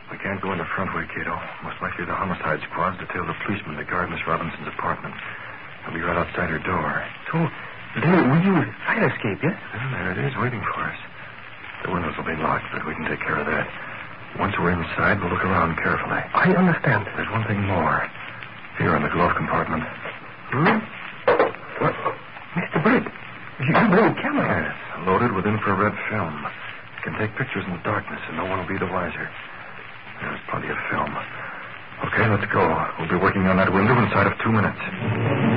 We 0.08 0.16
can't 0.24 0.40
go 0.40 0.56
in 0.56 0.58
the 0.58 0.70
front 0.72 0.96
way, 0.96 1.04
Cato. 1.12 1.36
Most 1.68 1.84
likely 1.84 2.08
the 2.08 2.16
homicide 2.16 2.64
squad's 2.72 2.96
detailed 2.96 3.28
the 3.28 3.36
policeman 3.44 3.76
to 3.76 3.84
guard 3.84 4.08
Miss 4.08 4.24
Robinson's 4.24 4.72
apartment. 4.72 5.12
I'll 5.84 5.92
be 5.92 6.00
right 6.00 6.16
outside 6.16 6.48
her 6.48 6.64
door. 6.64 7.04
So, 7.28 7.44
Lieutenant, 8.00 8.32
will 8.32 8.40
you 8.40 8.56
fire 8.88 9.04
escape, 9.04 9.44
yes? 9.44 9.60
Yeah, 9.76 9.92
there 9.92 10.12
it 10.16 10.20
is, 10.32 10.38
waiting 10.40 10.64
for 10.64 10.80
us. 10.88 11.00
The 11.84 11.92
windows 11.92 12.16
will 12.16 12.24
be 12.24 12.40
locked, 12.40 12.72
but 12.72 12.88
we 12.88 12.96
can 12.96 13.04
take 13.04 13.20
care 13.20 13.36
of 13.36 13.52
that. 13.52 13.68
Once 14.40 14.56
we're 14.56 14.72
inside, 14.72 15.20
we'll 15.20 15.28
look 15.28 15.44
around 15.44 15.76
carefully. 15.76 16.24
I 16.32 16.56
understand. 16.56 17.04
There's 17.20 17.32
one 17.36 17.44
thing 17.52 17.60
more. 17.68 18.08
Here 18.80 18.96
in 18.96 19.04
the 19.04 19.12
glove 19.12 19.36
compartment. 19.36 19.84
Hmm? 20.56 21.01
Britt, 22.84 23.04
you 23.62 23.74
a 23.74 24.14
camera. 24.22 24.46
Yes, 24.50 25.06
loaded 25.06 25.32
with 25.34 25.46
infrared 25.46 25.94
film. 26.10 26.46
Can 27.04 27.18
take 27.18 27.36
pictures 27.38 27.64
in 27.66 27.74
the 27.74 27.84
darkness, 27.84 28.20
and 28.28 28.38
no 28.38 28.46
one 28.46 28.60
will 28.60 28.68
be 28.68 28.78
the 28.78 28.86
wiser. 28.86 29.30
There's 30.22 30.40
plenty 30.50 30.70
of 30.70 30.78
film. 30.90 31.10
Okay, 32.06 32.30
let's 32.30 32.46
go. 32.52 32.62
We'll 33.00 33.10
be 33.10 33.18
working 33.18 33.46
on 33.48 33.58
that 33.58 33.72
window 33.74 33.98
inside 34.02 34.28
of 34.28 34.34
two 34.42 34.52
minutes. 34.52 35.51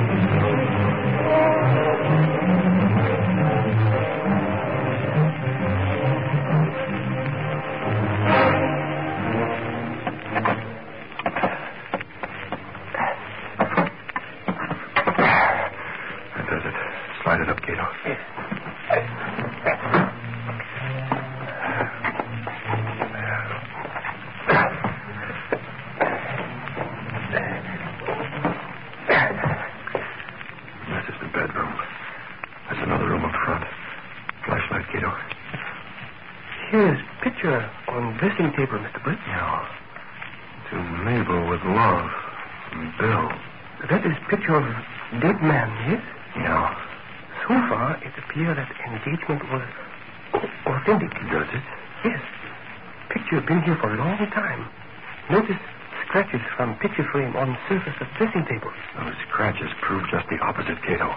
Scratches 59.85 60.09
prove 60.09 60.09
just 60.09 60.27
the 60.29 60.39
opposite, 60.39 60.81
Cato. 60.83 61.13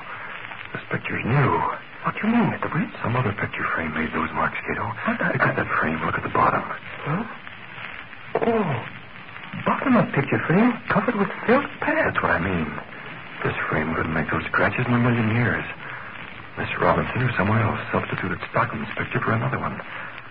This 0.72 0.82
picture's 0.90 1.24
new. 1.24 1.50
What 2.04 2.14
do 2.14 2.28
you 2.28 2.32
mean, 2.32 2.52
Mr. 2.52 2.70
Britt? 2.70 2.88
Some 3.02 3.16
other 3.16 3.32
picture 3.32 3.64
frame 3.74 3.92
made 3.94 4.12
those 4.12 4.30
marks, 4.32 4.58
Cato. 4.66 4.84
What? 4.84 5.20
Look 5.20 5.42
at 5.42 5.56
that 5.56 5.68
frame. 5.80 6.00
Look 6.04 6.16
at 6.16 6.22
the 6.22 6.32
bottom. 6.32 6.62
Huh? 6.62 7.24
Oh, 8.44 8.84
bottom 9.64 9.96
of 9.96 10.12
picture 10.12 10.38
frame 10.46 10.72
covered 10.88 11.16
with 11.16 11.28
felt 11.46 11.66
pad. 11.80 12.12
That's 12.12 12.22
what 12.22 12.32
I 12.32 12.40
mean. 12.40 12.68
This 13.44 13.56
frame 13.70 13.94
couldn't 13.94 14.12
make 14.12 14.30
those 14.30 14.44
scratches 14.46 14.86
in 14.86 14.92
a 14.92 14.98
million 14.98 15.34
years. 15.34 15.64
Miss 16.58 16.68
Robinson 16.80 17.22
or 17.22 17.32
someone 17.36 17.62
else 17.62 17.80
substituted 17.92 18.38
Stockman's 18.50 18.90
picture 18.96 19.20
for 19.20 19.32
another 19.32 19.58
one. 19.58 19.80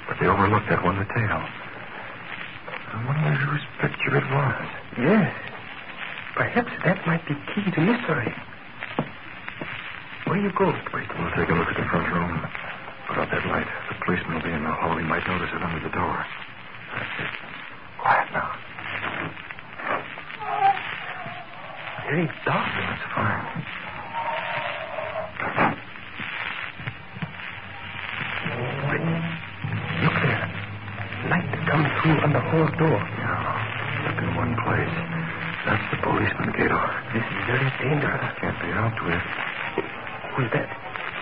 But 0.07 0.19
they 0.19 0.27
overlooked 0.27 0.69
that 0.69 0.83
one 0.83 0.99
detail. 0.99 1.41
I 2.93 3.05
wonder 3.05 3.31
whose 3.31 3.65
picture 3.79 4.17
it 4.17 4.27
was. 4.31 4.67
Yes. 4.97 5.56
Perhaps 6.37 6.71
that 6.85 7.01
might 7.07 7.25
be 7.27 7.33
key 7.49 7.65
to 7.71 7.81
mystery. 7.81 8.29
Where 10.25 10.37
you 10.37 10.51
go. 10.53 10.71
Britt? 10.91 11.09
We'll 11.17 11.31
take 11.33 11.49
a 11.49 11.53
look 11.57 11.67
at 11.67 11.75
the 11.75 11.87
front 11.89 12.13
room. 12.13 12.45
Put 13.07 13.17
out 13.17 13.31
that 13.31 13.45
light. 13.47 13.65
The 13.89 13.95
policeman 14.05 14.35
will 14.35 14.43
be 14.43 14.51
in 14.51 14.63
the 14.63 14.71
hall. 14.71 14.95
He 14.97 15.03
might 15.03 15.25
notice 15.25 15.49
it 15.51 15.63
under 15.63 15.79
the 15.81 15.89
door. 15.89 16.25
Quiet 17.97 18.29
now. 18.33 18.53
Very 22.05 22.29
dark. 22.45 22.69
That's 22.85 23.05
fine. 23.17 23.65
Look 30.03 30.13
there. 30.21 30.45
Light 31.33 31.49
comes 31.65 31.89
through 32.01 32.19
on 32.21 32.31
the 32.31 32.39
hall 32.39 32.67
door. 32.77 33.01
Yeah. 33.17 34.05
Stuck 34.05 34.21
in 34.21 34.35
one 34.35 34.55
place. 34.61 35.26
That's 35.67 35.83
the 35.91 35.99
policeman, 35.99 36.55
Cato. 36.55 36.79
This 37.11 37.27
is 37.27 37.39
very 37.43 37.67
dangerous. 37.83 38.23
Can't 38.39 38.55
be 38.63 38.71
helped 38.71 39.03
with. 39.03 39.19
Who's 40.39 40.47
that? 40.55 40.71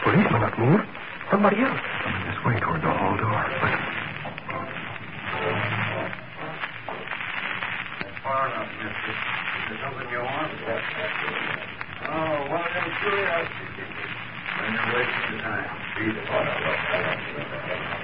Policeman 0.05 0.37
not 0.37 0.53
move. 0.61 0.85
Somebody 1.33 1.65
else. 1.65 1.81
Coming 2.05 2.29
this 2.29 2.37
way 2.45 2.53
toward 2.61 2.77
the 2.85 2.93
hall 2.93 3.17
door. 3.17 3.41
Listen. 3.41 3.81
Far 8.21 8.45
enough, 8.53 8.69
mister. 8.85 9.17
Is 9.17 9.65
there 9.65 9.81
something 9.81 10.13
you 10.13 10.21
want? 10.21 10.53
Oh, 12.05 12.45
one 12.45 12.61
of 12.61 12.69
them 12.69 12.85
curiosities. 13.01 13.81
Then 14.61 14.77
you're 14.77 14.93
wasting 14.93 15.25
your 15.25 15.41
time. 15.41 15.73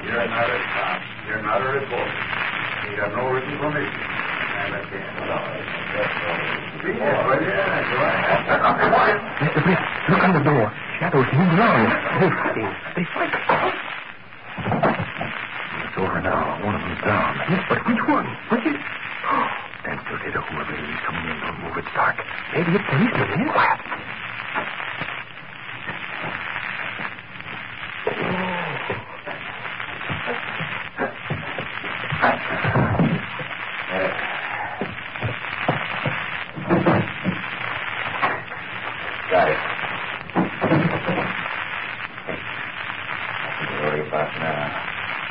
You're 0.10 0.25
not 0.25 0.50
a 0.50 0.57
cop. 0.74 1.01
You're 1.29 1.43
not 1.45 1.62
a 1.62 1.69
reporter. 1.69 2.17
You 2.89 2.98
have 2.98 3.13
no 3.13 3.29
written 3.29 3.62
permission. 3.62 4.11
Mr. 8.32 9.60
Britt, 9.63 9.80
look 10.10 10.24
on 10.24 10.34
the 10.34 10.44
door. 10.44 10.72
Shadows 11.00 11.25
move 11.34 11.51
around. 11.58 11.89
They're. 12.56 12.77
They 12.96 13.06
fight. 13.13 13.34
It's 15.86 15.98
over 15.98 16.22
now. 16.22 16.63
One 16.63 16.75
of 16.75 16.82
them's 16.82 17.01
down. 17.01 17.36
Yes, 17.50 17.63
but 17.70 17.80
which 17.88 18.01
one? 18.08 18.27
Which 18.50 18.65
is... 18.65 18.77
Stand 19.82 20.00
still, 20.06 20.18
Cato. 20.20 20.41
Whoever 20.41 20.74
it 20.74 20.89
is 20.89 21.00
coming 21.06 21.25
in, 21.25 21.39
don't 21.41 21.60
move. 21.63 21.77
It's 21.77 21.91
dark. 21.96 22.18
Maybe 22.53 22.72
it's 22.75 22.86
policeman, 22.86 23.27
eh? 23.34 23.51
Quiet. 23.51 23.80
Got 39.32 39.48
it. 39.48 39.58
Don't 43.56 43.75
worry 43.80 44.01
about 44.08 44.32
now. 44.44 44.68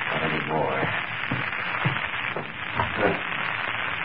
Not 0.09 0.23
anymore. 0.25 0.81
Good. 2.97 3.17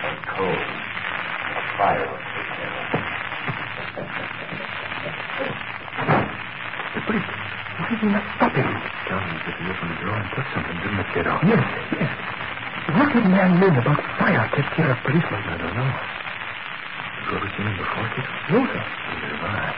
That's 0.03 0.21
cold. 0.35 0.59
A 0.59 1.61
fire 1.79 2.03
will 2.11 2.19
take 2.19 2.49
care 2.59 2.75
of 2.75 2.91
it. 2.91 3.03
The 6.95 7.01
police. 7.07 7.29
Why 7.75 7.83
did 7.89 7.99
you 8.03 8.09
not 8.11 8.25
stop 8.35 8.51
him? 8.51 8.67
Sounded 9.07 9.31
as 9.31 9.47
if 9.47 9.55
he 9.55 9.65
opened 9.71 9.91
the 9.95 9.99
door 10.03 10.15
and 10.19 10.27
took 10.35 10.47
something, 10.51 10.75
didn't 10.83 10.99
it, 10.99 11.07
Cato? 11.15 11.33
Yes, 11.47 11.63
yes. 11.95 12.11
What 12.99 13.09
did 13.15 13.25
man 13.31 13.59
mean 13.63 13.75
about 13.79 13.99
fire 14.19 14.43
take 14.55 14.69
care 14.75 14.91
of 14.91 14.97
policeman? 15.07 15.39
I 15.47 15.57
don't 15.57 15.71
know. 15.75 15.87
Have 15.87 17.31
you 17.31 17.37
ever 17.39 17.49
seen 17.57 17.65
him 17.67 17.77
before, 17.79 18.07
Kid? 18.13 18.27
No, 18.53 18.59
sir. 18.69 18.83
Neither 18.85 19.27
have 19.35 19.43
I. 19.49 19.73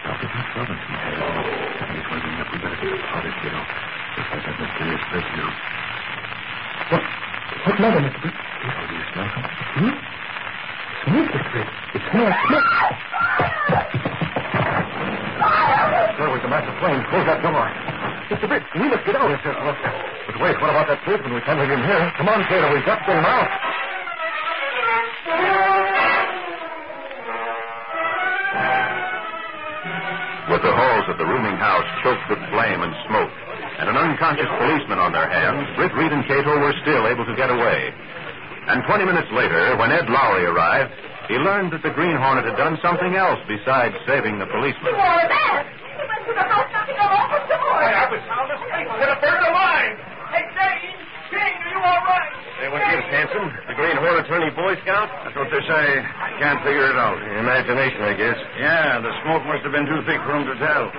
Dr. 0.00 0.28
Miss 0.32 0.48
Robinson 0.56 0.94
had 0.96 1.18
it. 1.18 1.90
He's 1.90 2.06
waiting 2.08 2.40
up. 2.40 2.48
We 2.54 2.56
better 2.62 2.78
get 3.42 3.52
it 3.52 3.64
started, 3.64 3.64
Cato. 3.64 3.64
Just 4.16 4.28
like 4.30 4.44
that 4.44 4.56
mysterious 4.60 5.04
rescue. 5.12 5.48
What? 6.90 7.02
What 7.66 7.76
matter, 7.80 8.00
Mr. 8.00 8.20
Britt? 8.20 8.34
Cato, 8.34 8.82
do 8.88 8.94
you 8.94 9.04
smell 9.12 9.28
something? 9.34 9.56
Hmm? 9.80 9.94
Smoke, 11.00 11.28
Mr. 11.30 11.50
Britt. 11.52 11.68
It 11.94 12.02
smells 12.10 12.36
smoke. 12.48 12.68
There 16.20 16.28
was 16.28 16.42
a 16.44 16.48
massive 16.52 16.76
flame. 16.80 17.00
Close 17.08 17.26
that 17.26 17.40
door. 17.40 17.64
Mr. 18.28 18.46
Britt, 18.48 18.64
we 18.76 18.86
must 18.88 19.04
get 19.06 19.16
out. 19.16 19.30
Yes, 19.30 19.40
yes, 19.44 19.56
look. 19.64 19.78
But 20.26 20.36
wait, 20.40 20.56
what 20.60 20.70
about 20.70 20.86
that 20.88 21.00
policeman? 21.04 21.34
We 21.34 21.40
can't 21.40 21.58
leave 21.58 21.70
him 21.70 21.82
here. 21.82 22.12
Come 22.16 22.28
on, 22.28 22.44
Cato. 22.44 22.72
We've 22.74 22.84
got 22.84 23.00
to 23.00 23.04
get 23.08 23.16
him 23.16 23.24
out. 23.24 23.48
With 31.00 31.16
the 31.16 31.24
of 31.24 31.24
the 31.24 31.32
rooming 31.32 31.56
house 31.56 31.88
choked 32.04 32.28
with 32.28 32.36
flame 32.52 32.84
and 32.84 32.92
smoke, 33.08 33.32
and 33.80 33.88
an 33.88 33.96
unconscious 33.96 34.52
policeman 34.60 35.00
on 35.00 35.16
their 35.16 35.32
hands, 35.32 35.64
Britt 35.72 35.96
Reed 35.96 36.12
and 36.12 36.20
Cato 36.28 36.60
were 36.60 36.76
still 36.84 37.08
able 37.08 37.24
to 37.24 37.32
get 37.40 37.48
away. 37.48 37.88
And 38.68 38.84
20 38.84 39.08
minutes 39.08 39.32
later, 39.32 39.80
when 39.80 39.96
Ed 39.96 40.12
Lowry 40.12 40.44
arrived, 40.44 40.92
he 41.32 41.40
learned 41.40 41.72
that 41.72 41.80
the 41.80 41.88
Green 41.96 42.20
Hornet 42.20 42.44
had 42.44 42.60
done 42.60 42.76
something 42.84 43.16
else 43.16 43.40
besides 43.48 43.96
saving 44.04 44.44
the 44.44 44.44
policeman. 44.52 44.92
More 44.92 45.24
of 45.24 45.32
that. 45.32 45.64
He 45.72 46.04
went 46.04 46.20
to 46.28 46.34
the 46.36 46.44
house 46.44 46.68
knocking 46.68 47.00
on 47.00 47.08
all 47.16 47.28
the 47.32 47.48
doors. 47.48 47.96
I 47.96 48.04
was 48.12 48.20
sound 48.28 48.52
asleep. 48.52 48.84
Could 48.92 49.08
have 49.08 49.24
burned 49.24 49.46
alive. 49.48 49.96
Hey, 50.36 50.44
Jane! 50.52 51.00
Jane, 51.32 51.56
are 51.64 51.70
you 51.72 51.80
all 51.80 52.02
right? 52.12 52.39
Say, 52.60 52.68
what 52.68 52.84
gives, 52.92 53.08
Hanson? 53.08 53.46
The 53.72 53.72
Green 53.72 53.96
Hornet 53.96 54.28
turning 54.28 54.52
Boy 54.52 54.76
Scout? 54.84 55.08
That's 55.24 55.32
what 55.32 55.48
they 55.48 55.64
say. 55.64 55.86
I 56.04 56.36
can't 56.36 56.60
figure 56.60 56.92
it 56.92 56.98
out. 57.00 57.16
Imagination, 57.16 58.04
I 58.04 58.12
guess. 58.12 58.36
Yeah, 58.60 59.00
the 59.00 59.08
smoke 59.24 59.48
must 59.48 59.64
have 59.64 59.72
been 59.72 59.88
too 59.88 60.04
thick 60.04 60.20
for 60.28 60.36
him 60.36 60.44
to 60.44 60.56
tell. 60.60 60.92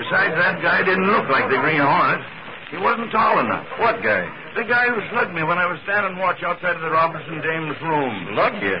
Besides, 0.00 0.32
that 0.40 0.64
guy 0.64 0.80
didn't 0.80 1.04
look 1.12 1.28
like 1.28 1.52
the 1.52 1.60
Green 1.60 1.84
Hornet. 1.84 2.24
He 2.72 2.80
wasn't 2.80 3.12
tall 3.12 3.44
enough. 3.44 3.68
What 3.76 4.00
guy? 4.00 4.24
The 4.56 4.64
guy 4.64 4.88
who 4.88 5.04
slugged 5.12 5.36
me 5.36 5.44
when 5.44 5.60
I 5.60 5.68
was 5.68 5.76
standing 5.84 6.16
watch 6.16 6.40
outside 6.40 6.80
of 6.80 6.82
the 6.82 6.88
Robinson 6.88 7.44
dame's 7.44 7.76
room. 7.84 8.32
Slug 8.32 8.56
you? 8.64 8.80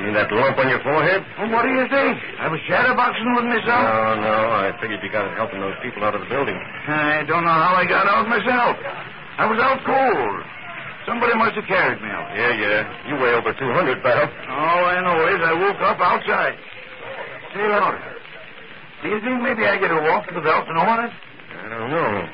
mean 0.00 0.16
that 0.16 0.32
lump 0.32 0.56
on 0.56 0.72
your 0.72 0.80
forehead? 0.80 1.20
Well, 1.36 1.52
what 1.52 1.68
do 1.68 1.76
you 1.76 1.84
think? 1.92 2.24
I 2.40 2.48
was 2.48 2.56
shadowboxing 2.64 3.28
with 3.36 3.46
myself. 3.52 3.84
No, 3.84 4.16
no. 4.16 4.36
I 4.64 4.72
figured 4.80 5.04
you 5.04 5.12
got 5.12 5.28
it 5.28 5.36
helping 5.36 5.60
those 5.60 5.76
people 5.84 6.08
out 6.08 6.16
of 6.16 6.24
the 6.24 6.30
building. 6.32 6.56
I 6.56 7.20
don't 7.28 7.44
know 7.44 7.52
how 7.52 7.76
I 7.76 7.84
got 7.84 8.08
out 8.08 8.24
myself. 8.32 8.80
I 9.36 9.44
was 9.44 9.60
out 9.60 9.84
cold. 9.84 10.40
Somebody 11.06 11.36
must 11.36 11.54
have 11.56 11.68
carried 11.68 12.00
me 12.00 12.08
out. 12.08 12.32
Yeah, 12.32 12.52
yeah. 12.56 12.80
You 13.08 13.20
weigh 13.20 13.36
over 13.36 13.52
200, 13.52 14.02
pal. 14.02 14.24
All 14.48 14.84
I 14.88 15.00
know 15.04 15.28
is 15.28 15.40
I 15.44 15.52
woke 15.52 15.80
up 15.84 16.00
outside. 16.00 16.56
Say, 17.52 17.68
Lowry, 17.68 18.00
do 19.02 19.08
you 19.12 19.20
think 19.20 19.42
maybe 19.44 19.68
I 19.68 19.76
get 19.76 19.92
a 19.92 20.00
walk 20.00 20.26
to 20.28 20.34
the 20.34 20.40
belt 20.40 20.64
Velton 20.64 20.80
Hornet? 20.80 21.12
I 21.12 21.68
don't 21.68 21.90
know. 21.92 22.28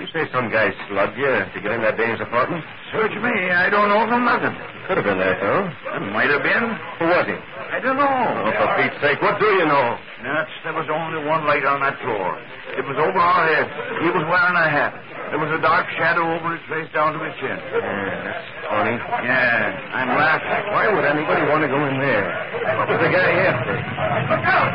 You 0.00 0.08
say 0.08 0.24
some 0.32 0.48
guy 0.48 0.72
slugged 0.88 1.20
you 1.20 1.28
to 1.28 1.58
get 1.60 1.70
in 1.70 1.84
that 1.84 2.00
dame's 2.00 2.18
apartment? 2.18 2.64
Search 2.90 3.12
me. 3.12 3.52
I 3.52 3.68
don't 3.68 3.92
know 3.92 4.08
from 4.08 4.24
nothing. 4.24 4.56
Could 4.88 4.96
have 4.96 5.04
been 5.04 5.20
that, 5.20 5.36
though. 5.38 5.68
It 5.68 6.04
might 6.16 6.32
have 6.32 6.42
been. 6.42 6.64
Who 6.98 7.06
was 7.12 7.26
he? 7.28 7.36
I 7.36 7.78
don't 7.78 8.00
know. 8.00 8.08
Oh, 8.08 8.52
for 8.56 8.68
Pete's 8.80 8.98
sake, 9.04 9.20
what 9.20 9.38
do 9.38 9.46
you 9.46 9.68
know? 9.68 9.96
Nuts, 10.24 10.50
there 10.64 10.72
was 10.72 10.88
only 10.88 11.20
one 11.28 11.44
light 11.44 11.64
on 11.68 11.80
that 11.84 12.00
floor. 12.00 12.40
It 12.72 12.84
was 12.88 12.96
over 12.96 13.20
our 13.20 13.44
heads. 13.52 13.70
He 14.00 14.08
was 14.10 14.24
wearing 14.24 14.56
a 14.56 14.68
hat. 14.68 14.96
There 15.32 15.40
was 15.40 15.48
a 15.48 15.62
dark 15.64 15.88
shadow 15.96 16.28
over 16.28 16.52
his 16.52 16.60
face 16.68 16.92
down 16.92 17.16
to 17.16 17.20
his 17.24 17.32
chin. 17.40 17.56
Yeah, 17.56 18.20
that's 18.20 18.44
funny. 18.68 19.00
Yeah, 19.24 19.96
I'm 19.96 20.12
laughing. 20.12 20.60
Why 20.68 20.92
would 20.92 21.08
anybody 21.08 21.48
want 21.48 21.64
to 21.64 21.72
go 21.72 21.80
in 21.88 21.96
there? 22.04 22.28
What 22.76 22.92
was 22.92 23.00
the 23.00 23.08
guy 23.08 23.32
after? 23.48 23.72
Look 23.72 24.44
out! 24.44 24.68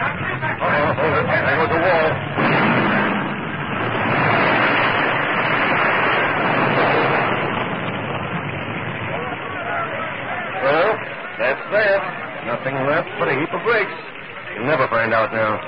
Oh. 0.58 0.98
There 0.98 1.62
was 1.62 1.70
a 1.70 1.78
wall. 1.78 2.10
Well, 10.66 10.90
that's 11.38 11.64
that. 11.70 12.02
Nothing 12.50 12.74
left 12.90 13.14
but 13.22 13.30
a 13.30 13.38
heap 13.38 13.54
of 13.54 13.62
bricks. 13.62 13.94
You'll 14.58 14.66
never 14.66 14.90
find 14.90 15.14
out 15.14 15.30
now. 15.32 15.62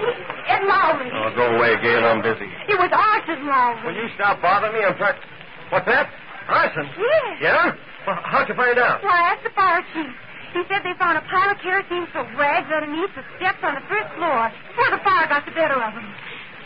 Lowry. 0.00 0.48
Ed 0.48 0.62
Lowry. 0.64 1.10
Oh, 1.12 1.28
go 1.36 1.44
away, 1.56 1.76
Gail. 1.82 2.04
I'm 2.04 2.22
busy. 2.22 2.48
It 2.68 2.78
was 2.78 2.90
arson, 2.92 3.46
Lowry. 3.46 3.84
Will 3.86 3.98
you 4.02 4.08
stop 4.16 4.40
bothering 4.40 4.72
me? 4.74 4.80
I'm 4.84 4.96
trying. 4.96 5.18
What's 5.70 5.86
that? 5.86 6.08
Arson? 6.48 6.88
Yes. 6.98 7.38
Yeah? 7.40 7.76
Well, 8.06 8.18
how'd 8.24 8.48
you 8.48 8.54
find 8.56 8.78
out? 8.78 9.02
Well, 9.02 9.12
I 9.12 9.36
asked 9.36 9.44
the 9.44 9.54
fire 9.54 9.84
chief. 9.94 10.10
He 10.56 10.62
said 10.66 10.82
they 10.82 10.98
found 10.98 11.14
a 11.14 11.22
pile 11.30 11.52
of 11.54 11.58
kerosene 11.62 12.10
for 12.10 12.26
rags 12.34 12.66
underneath 12.72 13.14
the 13.14 13.22
steps 13.38 13.62
on 13.62 13.78
the 13.78 13.84
first 13.86 14.10
floor 14.18 14.50
before 14.74 14.90
the 14.90 14.98
fire 15.06 15.28
got 15.30 15.46
the 15.46 15.54
better 15.54 15.78
of 15.78 15.94
them. 15.94 16.08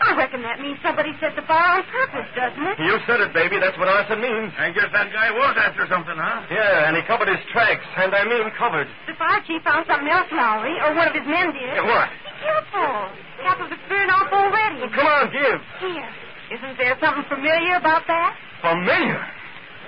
I 0.01 0.17
reckon 0.17 0.43
that 0.43 0.59
means 0.59 0.81
somebody 0.83 1.15
set 1.21 1.37
the 1.37 1.45
fire 1.47 1.79
on 1.79 1.85
purpose, 1.87 2.27
doesn't 2.35 2.65
it? 2.67 2.77
You 2.83 2.99
said 3.07 3.21
it, 3.21 3.31
baby. 3.37 3.61
That's 3.61 3.79
what 3.79 3.87
arson 3.87 4.19
means. 4.25 4.51
I 4.59 4.73
guess 4.75 4.91
that 4.91 5.13
guy 5.13 5.31
was 5.31 5.55
after 5.61 5.87
something, 5.87 6.17
huh? 6.17 6.49
Yeah, 6.51 6.89
and 6.89 6.97
he 6.97 7.03
covered 7.07 7.29
his 7.29 7.39
tracks, 7.53 7.85
and 8.01 8.11
I 8.11 8.25
mean 8.27 8.49
covered. 8.59 8.89
The 9.07 9.15
fire 9.15 9.39
chief 9.47 9.63
found 9.63 9.87
something 9.87 10.09
else, 10.09 10.27
Lowry, 10.33 10.75
or 10.83 10.97
one 10.99 11.07
of 11.07 11.15
his 11.15 11.27
men 11.29 11.53
did. 11.55 11.63
Yeah, 11.79 11.87
what? 11.87 12.09
Be 12.45 12.53
careful. 12.53 12.93
Half 13.41 13.57
of 13.65 13.73
it's 13.73 13.81
burned 13.89 14.13
off 14.13 14.29
already. 14.29 14.85
Well, 14.85 14.93
come 14.93 15.09
on, 15.09 15.33
give. 15.33 15.61
Here. 15.81 16.11
Isn't 16.53 16.77
there 16.77 16.93
something 17.01 17.25
familiar 17.33 17.81
about 17.81 18.05
that? 18.05 18.37
Familiar? 18.61 19.17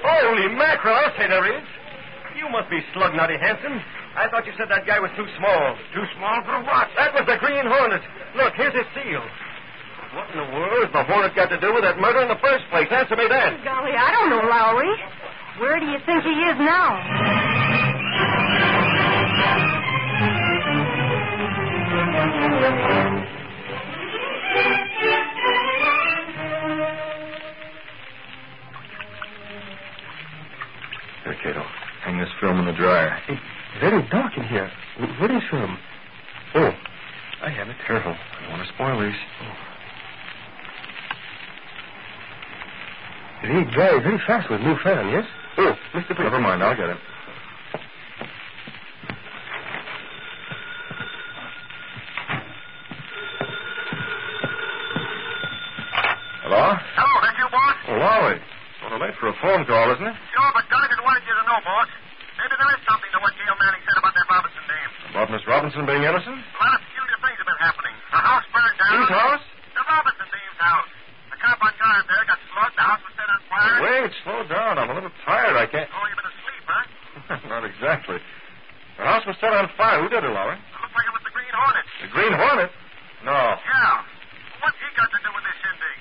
Holy 0.00 0.48
mackerel, 0.56 0.96
I'll 0.96 1.12
say 1.20 1.28
there 1.28 1.44
is. 1.52 1.64
You 2.40 2.48
must 2.48 2.72
be 2.72 2.80
slug 2.96 3.12
nutty, 3.12 3.36
Hanson. 3.36 3.76
I 4.16 4.28
thought 4.32 4.48
you 4.48 4.52
said 4.56 4.72
that 4.72 4.88
guy 4.88 5.00
was 5.00 5.12
too 5.16 5.28
small. 5.36 5.76
Too 5.92 6.04
small 6.16 6.40
for 6.48 6.64
what? 6.64 6.88
That 6.96 7.12
was 7.12 7.28
the 7.28 7.36
Green 7.36 7.68
Hornet. 7.68 8.00
Look, 8.36 8.56
here's 8.56 8.72
his 8.72 8.88
seal. 8.96 9.20
What 10.16 10.32
in 10.32 10.40
the 10.40 10.48
world 10.56 10.80
has 10.88 10.92
the 10.96 11.04
Hornet 11.04 11.36
got 11.36 11.52
to 11.52 11.60
do 11.60 11.76
with 11.76 11.84
that 11.84 12.00
murder 12.00 12.24
in 12.24 12.28
the 12.32 12.40
first 12.40 12.64
place? 12.72 12.88
Answer 12.88 13.16
me 13.20 13.28
that. 13.28 13.60
Golly, 13.64 13.92
I 13.92 14.08
don't 14.16 14.32
know, 14.32 14.48
Lowry. 14.48 14.88
Where 15.60 15.76
do 15.80 15.84
you 15.92 16.00
think 16.08 16.24
he 16.24 16.32
is 16.48 16.56
now? 16.56 16.96
Here, 31.24 31.37
Cato. 31.42 31.62
Hang 32.02 32.18
this 32.18 32.29
film 32.40 32.59
in 32.61 32.66
the 32.66 32.72
dryer. 32.72 33.18
It's 33.29 33.40
very 33.81 34.02
dark 34.11 34.37
in 34.37 34.44
here. 34.44 34.70
What 35.20 35.31
is 35.31 35.42
film? 35.50 35.79
Oh, 36.55 36.72
I 37.42 37.50
have 37.50 37.68
it. 37.68 37.76
Careful. 37.87 38.12
I 38.12 38.42
don't 38.42 38.50
want 38.50 38.66
to 38.66 38.74
spoil 38.74 39.00
these. 39.00 39.14
They 43.42 43.70
dry 43.72 44.00
very 44.02 44.18
fast 44.26 44.50
with 44.50 44.61
new 44.61 44.76
fan, 44.83 45.09
yes? 45.11 45.24
Oh, 45.59 45.74
Mr. 45.94 46.18
Never 46.18 46.40
mind. 46.40 46.62
I'll 46.62 46.76
get 46.76 46.90
it. 46.90 46.96
Hello? 56.46 56.64
Hello, 56.79 57.14
that 57.26 57.35
you, 57.38 57.46
boss? 57.50 57.76
Oh, 57.90 57.98
Lowry. 57.98 58.38
Sort 58.81 58.92
of 58.94 59.00
late 59.02 59.16
for 59.18 59.29
a 59.29 59.37
phone 59.42 59.66
call, 59.66 59.90
isn't 59.94 60.07
it? 60.07 60.16
Sure, 60.31 60.50
but 60.55 60.64
Donegan 60.70 61.00
wanted 61.02 61.22
you 61.26 61.35
to 61.35 61.44
know, 61.46 61.59
boss. 61.66 61.90
Maybe 62.38 62.55
there 62.55 62.70
is 62.70 62.81
something 62.87 63.11
to 63.11 63.18
what 63.22 63.33
Gail 63.35 63.57
Manning 63.59 63.83
said 63.83 63.98
about 63.98 64.14
that 64.14 64.26
Robinson 64.31 64.64
dame. 64.70 64.90
About 65.11 65.29
Miss 65.35 65.44
Robinson 65.48 65.83
being 65.88 66.05
innocent? 66.07 66.38
A 66.38 66.59
lot 66.62 66.72
of 66.79 66.81
peculiar 66.87 67.18
things 67.18 67.38
have 67.42 67.48
been 67.50 67.62
happening. 67.62 67.94
A 68.14 68.20
house 68.22 68.46
burned 68.55 68.76
down. 68.79 68.94
Whose 68.94 69.11
house? 69.11 69.44
The 69.74 69.85
Robinson 69.87 70.26
dame's 70.31 70.61
house. 70.61 70.90
The 71.33 71.38
cop 71.42 71.59
on 71.64 71.72
guard 71.81 72.05
there 72.07 72.24
got 72.31 72.38
slugged. 72.52 72.76
The 72.79 72.87
house 72.87 73.02
was 73.02 73.14
set 73.18 73.29
on 73.29 73.40
fire. 73.50 73.76
Wait, 73.83 74.11
slow 74.22 74.40
down. 74.46 74.72
I'm 74.79 74.90
a 74.92 74.94
little 74.94 75.14
tired. 75.26 75.57
I 75.59 75.66
can't. 75.66 75.90
Oh, 75.90 76.05
you've 76.07 76.20
been 76.20 76.31
asleep, 76.31 76.62
huh? 76.70 76.85
Not 77.50 77.64
exactly. 77.66 78.18
The 79.00 79.05
house 79.09 79.24
was 79.26 79.35
set 79.42 79.50
on 79.50 79.66
fire. 79.74 79.98
Who 80.05 80.09
did 80.12 80.22
it, 80.22 80.31
Lowry? 80.31 80.55
It 80.55 80.79
looked 80.79 80.94
like 80.94 81.09
it 81.11 81.14
was 81.16 81.24
the 81.26 81.35
Green 81.35 81.50
Hornet. 81.50 81.85
The 82.07 82.11
Green 82.14 82.35
Hornet? 82.37 82.70
No. 83.26 83.35
Yeah. 83.59 84.07
What's 84.62 84.79
he 84.79 84.88
got 84.94 85.09
to 85.11 85.18
do 85.24 85.31
with 85.35 85.44
this 85.44 85.57
shindig? 85.64 85.96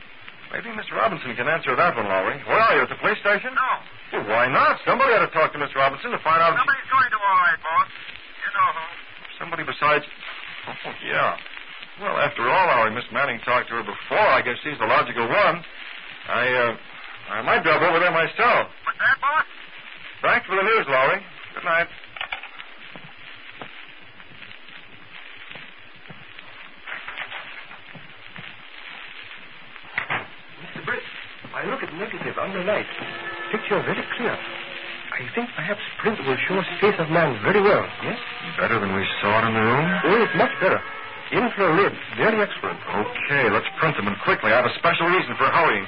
Maybe 0.52 0.70
Miss 0.76 0.88
Robinson 0.92 1.36
can 1.36 1.48
answer 1.48 1.76
that 1.76 1.96
one, 1.96 2.08
Lowry. 2.08 2.40
Where 2.56 2.64
are 2.64 2.76
you? 2.80 2.84
At 2.88 2.92
the 2.96 2.96
police 3.04 3.20
station? 3.20 3.52
No. 3.52 3.72
Well, 4.16 4.32
why 4.32 4.48
not? 4.48 4.80
Somebody 4.88 5.12
ought 5.12 5.28
to 5.28 5.34
talk 5.36 5.52
to 5.52 5.60
Miss 5.60 5.76
Robinson 5.76 6.16
to 6.16 6.22
find 6.24 6.40
out. 6.40 6.56
Somebody's 6.56 6.88
going 6.88 7.12
to, 7.12 7.20
all 7.20 7.36
right, 7.44 7.60
boss. 7.60 7.92
You 7.92 8.50
know 8.56 8.70
who. 8.80 8.86
Somebody 9.36 9.64
besides. 9.68 10.08
Oh, 10.72 10.96
yeah. 11.04 11.36
Well, 12.00 12.16
after 12.16 12.48
all, 12.48 12.68
Lowry, 12.72 12.96
Miss 12.96 13.04
Manning 13.12 13.44
talked 13.44 13.68
to 13.68 13.76
her 13.76 13.84
before. 13.84 14.24
I 14.24 14.40
guess 14.40 14.56
she's 14.64 14.80
the 14.80 14.88
logical 14.88 15.28
one. 15.28 15.68
I, 16.32 16.48
uh, 16.48 17.36
I 17.36 17.42
might 17.44 17.64
drop 17.68 17.84
over 17.84 18.00
there 18.00 18.16
myself. 18.16 18.72
What's 18.88 19.00
that, 19.04 19.20
boss? 19.20 19.44
Thanks 20.24 20.48
for 20.48 20.56
the 20.56 20.64
news, 20.64 20.88
Lowry. 20.88 21.20
Good 21.60 21.66
night. 21.68 21.88
Mr. 30.64 30.86
Britt, 30.88 31.04
I 31.96 31.98
look 31.98 32.12
at 32.12 32.20
negative 32.20 32.36
under 32.44 32.60
light. 32.68 32.86
Picture 33.56 33.80
very 33.80 34.04
clear. 34.20 34.36
I 34.36 35.24
think 35.32 35.48
perhaps 35.56 35.80
print 36.04 36.20
will 36.28 36.36
show 36.44 36.60
us 36.60 36.68
face 36.82 37.00
of 37.00 37.08
man 37.08 37.40
very 37.40 37.62
well, 37.62 37.88
yes? 38.04 38.20
Better 38.60 38.84
than 38.84 38.92
we 38.92 39.08
saw 39.24 39.40
it 39.40 39.48
in 39.48 39.54
the 39.56 39.64
room? 39.64 39.88
Oh, 40.04 40.24
it's 40.28 40.36
much 40.36 40.52
better. 40.60 40.82
Infrared, 41.32 41.96
very 42.20 42.42
excellent. 42.44 42.80
Okay, 42.84 43.48
let's 43.48 43.68
print 43.80 43.96
them 43.96 44.12
and 44.12 44.20
quickly. 44.28 44.52
I 44.52 44.60
have 44.60 44.68
a 44.68 44.76
special 44.76 45.08
reason 45.08 45.40
for 45.40 45.48
hurrying. 45.48 45.88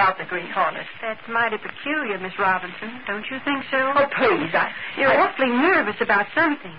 About 0.00 0.16
the 0.16 0.24
Green 0.24 0.48
Hornet. 0.48 0.88
That's 1.04 1.20
mighty 1.28 1.60
peculiar, 1.60 2.16
Miss 2.16 2.32
Robinson. 2.40 3.04
Don't 3.04 3.28
you 3.28 3.36
think 3.44 3.68
so? 3.68 3.92
Oh, 3.92 4.08
please, 4.16 4.48
I... 4.56 4.72
You're 4.96 5.12
I, 5.12 5.28
awfully 5.28 5.52
nervous 5.52 6.00
about 6.00 6.24
something. 6.32 6.72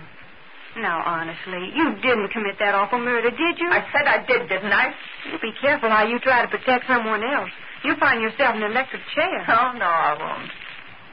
Now, 0.81 1.05
honestly, 1.05 1.69
you 1.77 2.01
didn't 2.01 2.33
commit 2.33 2.57
that 2.57 2.73
awful 2.73 2.97
murder, 2.97 3.29
did 3.29 3.61
you? 3.61 3.69
I 3.69 3.85
said 3.93 4.09
I 4.09 4.25
did, 4.25 4.49
didn't 4.49 4.73
I? 4.73 4.89
You 5.29 5.37
be 5.37 5.53
careful 5.61 5.93
how 5.93 6.01
you 6.01 6.17
try 6.17 6.41
to 6.41 6.49
protect 6.49 6.89
someone 6.89 7.21
else. 7.21 7.53
You'll 7.85 8.01
find 8.01 8.25
yourself 8.25 8.55
in 8.57 8.63
an 8.63 8.71
electric 8.71 9.05
chair. 9.13 9.45
Oh, 9.45 9.77
no, 9.77 9.85
I 9.85 10.17
won't. 10.17 10.49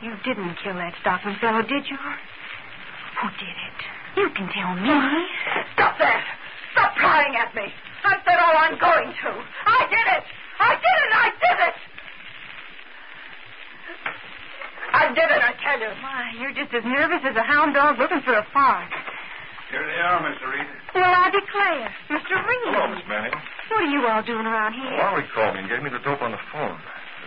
You 0.00 0.16
didn't 0.24 0.56
kill 0.64 0.80
that 0.80 0.96
Stockman 1.04 1.36
fellow, 1.44 1.60
did 1.60 1.84
you? 1.92 1.98
Who 3.20 3.28
did 3.36 3.52
it? 3.52 3.78
You 4.16 4.28
can 4.32 4.48
tell 4.48 4.72
me. 4.80 4.96
Stop 5.76 5.98
that. 6.00 6.24
Stop 6.72 6.96
prying 6.96 7.36
at 7.36 7.52
me. 7.52 7.68
I've 8.04 8.24
said 8.24 8.40
all 8.40 8.56
I'm 8.56 8.80
going 8.80 9.12
to. 9.12 9.30
I 9.68 9.84
did 9.92 10.06
it. 10.16 10.24
I 10.56 10.72
did 10.72 10.96
it. 11.04 11.12
I 11.12 11.28
did 11.36 11.58
it. 11.68 11.87
I 15.08 15.16
did 15.16 15.24
it, 15.24 15.40
I 15.40 15.56
tell 15.64 15.80
you. 15.80 15.88
Why, 16.04 16.36
you're 16.36 16.52
just 16.52 16.68
as 16.76 16.84
nervous 16.84 17.24
as 17.24 17.32
a 17.32 17.40
hound 17.40 17.72
dog 17.72 17.96
looking 17.96 18.20
for 18.28 18.36
a 18.36 18.44
fart. 18.52 18.92
Here 19.72 19.80
they 19.80 20.00
are, 20.04 20.20
Mr. 20.20 20.52
Reed. 20.52 20.68
Well, 20.92 21.08
I 21.08 21.32
declare. 21.32 21.88
Mr. 22.12 22.36
Reed. 22.44 22.64
Hello, 22.68 22.92
Miss 22.92 23.04
Manning. 23.08 23.32
What 23.72 23.88
are 23.88 23.92
you 23.92 24.04
all 24.04 24.20
doing 24.20 24.44
around 24.44 24.76
here? 24.76 24.92
Wally 25.00 25.24
called 25.32 25.56
me 25.56 25.64
and 25.64 25.68
gave 25.72 25.80
me 25.80 25.88
the 25.88 26.04
dope 26.04 26.20
on 26.20 26.36
the 26.36 26.40
phone. 26.52 26.76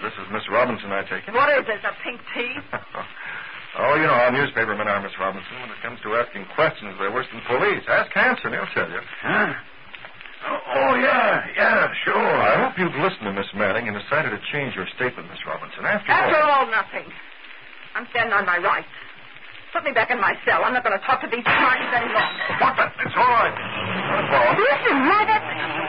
This 0.06 0.14
is 0.14 0.30
Miss 0.30 0.46
Robinson, 0.46 0.94
I 0.94 1.02
take 1.10 1.26
it. 1.26 1.34
What 1.34 1.50
is 1.58 1.66
this, 1.66 1.82
a 1.82 1.94
pink 2.06 2.22
tea? 2.38 2.54
oh, 3.82 3.98
you 3.98 4.06
know 4.06 4.14
how 4.14 4.30
newspapermen 4.30 4.86
are, 4.86 5.02
Miss 5.02 5.18
Robinson. 5.18 5.50
When 5.66 5.74
it 5.74 5.82
comes 5.82 5.98
to 6.06 6.14
asking 6.22 6.46
questions, 6.54 6.94
they're 7.02 7.14
worse 7.14 7.30
than 7.34 7.42
police. 7.50 7.82
Ask 7.90 8.14
Hanson, 8.14 8.54
he'll 8.54 8.70
tell 8.78 8.90
you. 8.94 9.02
Huh? 9.26 9.54
Oh, 10.42 10.58
oh, 10.70 10.94
yeah, 11.02 11.46
yeah, 11.58 11.90
sure. 12.06 12.18
I 12.18 12.62
hope 12.62 12.78
you've 12.78 12.98
listened 13.02 13.26
to 13.26 13.34
Miss 13.34 13.50
Manning 13.58 13.90
and 13.90 13.98
decided 13.98 14.38
to 14.38 14.42
change 14.54 14.78
your 14.78 14.90
statement, 14.98 15.30
Miss 15.34 15.42
Robinson. 15.50 15.82
After, 15.86 16.10
After 16.14 16.42
all... 16.42 16.66
all, 16.66 16.70
nothing. 16.70 17.10
I'm 17.96 18.08
standing 18.12 18.34
on 18.34 18.46
my 18.46 18.58
rights. 18.58 18.88
Put 19.72 19.88
me 19.88 19.96
back 19.96 20.12
in 20.12 20.20
my 20.20 20.36
cell. 20.44 20.68
I'm 20.68 20.76
not 20.76 20.84
going 20.84 21.00
to 21.00 21.04
talk 21.08 21.24
to 21.24 21.32
these 21.32 21.48
smarties 21.48 21.92
any 21.96 22.12
longer. 22.12 22.44
What 22.60 22.76
the? 22.76 22.92
It's 23.08 23.16
all 23.16 23.32
right. 23.32 23.56
Not 23.56 24.20
a 24.20 24.28
problem. 24.28 24.68
Listen, 24.68 24.96
why 25.08 25.24
that... 25.24 25.40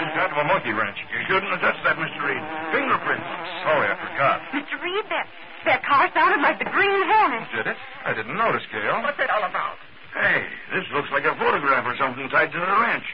It's 0.06 0.14
kind 0.14 0.30
of 0.30 0.38
a 0.38 0.46
monkey 0.46 0.70
wrench. 0.70 1.02
You 1.10 1.18
shouldn't 1.26 1.50
have 1.50 1.58
touched 1.58 1.82
that, 1.82 1.98
Mr. 1.98 2.22
Reed. 2.22 2.42
Fingerprints. 2.70 3.26
Sorry, 3.66 3.86
I 3.90 3.96
forgot. 3.98 4.36
Mr. 4.54 4.78
Reed, 4.78 5.02
that, 5.10 5.26
that 5.66 5.80
car 5.82 6.06
sounded 6.14 6.38
like 6.46 6.62
the 6.62 6.70
Green 6.70 6.94
Hornet. 7.10 7.42
Did 7.50 7.66
it? 7.74 7.78
I 8.06 8.14
didn't 8.14 8.38
notice, 8.38 8.62
Gail. 8.70 9.02
What's 9.02 9.18
it 9.18 9.30
all 9.34 9.42
about? 9.42 9.82
Hey, 10.14 10.46
this 10.70 10.86
looks 10.94 11.10
like 11.10 11.26
a 11.26 11.34
photograph 11.34 11.82
or 11.82 11.98
something 11.98 12.30
tied 12.30 12.54
to 12.54 12.60
the 12.62 12.76
wrench. 12.86 13.06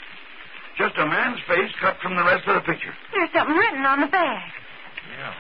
Just 0.77 1.01
a 1.01 1.07
man's 1.09 1.41
face 1.49 1.73
cut 1.81 1.97
from 2.05 2.13
the 2.13 2.25
rest 2.29 2.45
of 2.45 2.61
the 2.61 2.65
picture. 2.69 2.93
There's 3.17 3.33
something 3.33 3.57
written 3.57 3.89
on 3.89 4.05
the 4.05 4.11
bag. 4.13 4.53
Yeah. 5.17 5.33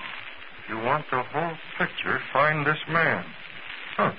If 0.64 0.64
you 0.72 0.78
want 0.80 1.04
the 1.12 1.20
whole 1.20 1.56
picture, 1.76 2.16
find 2.32 2.64
this 2.64 2.80
man. 2.88 3.24
Huh. 3.98 4.12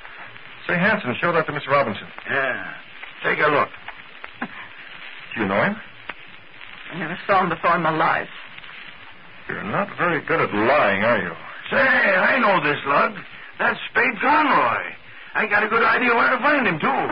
Say, 0.68 0.76
Hanson, 0.76 1.16
show 1.22 1.32
that 1.32 1.48
to 1.48 1.54
Miss 1.54 1.64
Robinson. 1.72 2.04
Yeah. 2.30 2.76
Take 3.24 3.40
a 3.40 3.48
look. 3.48 3.70
Do 5.34 5.42
you 5.42 5.48
know 5.48 5.64
him? 5.64 5.76
I 6.92 7.00
never 7.00 7.18
saw 7.26 7.44
him 7.44 7.50
before 7.50 7.76
in 7.78 7.82
my 7.82 7.96
life. 7.96 8.28
You're 9.48 9.64
not 9.64 9.88
very 9.98 10.20
good 10.28 10.42
at 10.42 10.54
lying, 10.54 11.02
are 11.02 11.22
you? 11.24 11.32
Say, 11.72 11.80
I 11.80 12.38
know 12.44 12.60
this 12.62 12.80
lug. 12.86 13.16
That's 13.58 13.80
Spade 13.90 14.20
Conroy. 14.20 14.84
I 15.34 15.48
got 15.48 15.64
a 15.64 15.70
good 15.70 15.84
idea 15.84 16.14
where 16.14 16.30
to 16.30 16.40
find 16.44 16.68
him, 16.68 16.80
too. 16.80 17.04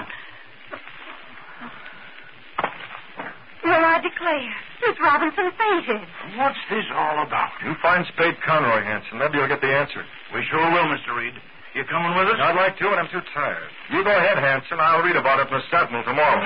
Well, 3.63 3.83
I 3.83 3.99
declare, 4.03 4.53
Miss 4.83 4.97
Robinson 4.99 5.51
fainted. 5.55 6.07
What's 6.35 6.59
this 6.69 6.85
all 6.93 7.23
about? 7.25 7.51
You 7.63 7.75
find 7.81 8.05
Spade 8.11 8.35
Conroy, 8.45 8.83
Hanson. 8.83 9.19
Maybe 9.19 9.37
you'll 9.37 9.47
get 9.47 9.61
the 9.61 9.71
answer. 9.71 10.03
We 10.33 10.43
sure 10.51 10.71
will, 10.71 10.91
Mr. 10.91 11.15
Reed. 11.15 11.33
You 11.77 11.85
coming 11.85 12.09
with 12.17 12.25
us? 12.33 12.41
I'd 12.41 12.57
like 12.57 12.73
to, 12.81 12.89
and 12.89 12.97
I'm 12.97 13.09
too 13.13 13.21
tired. 13.37 13.69
You 13.93 14.01
go 14.01 14.09
ahead, 14.09 14.41
Hanson. 14.41 14.81
I'll 14.81 15.05
read 15.05 15.13
about 15.13 15.37
it 15.37 15.45
in 15.45 15.53
the 15.53 15.61
Sentinel 15.69 16.01
tomorrow. 16.09 16.41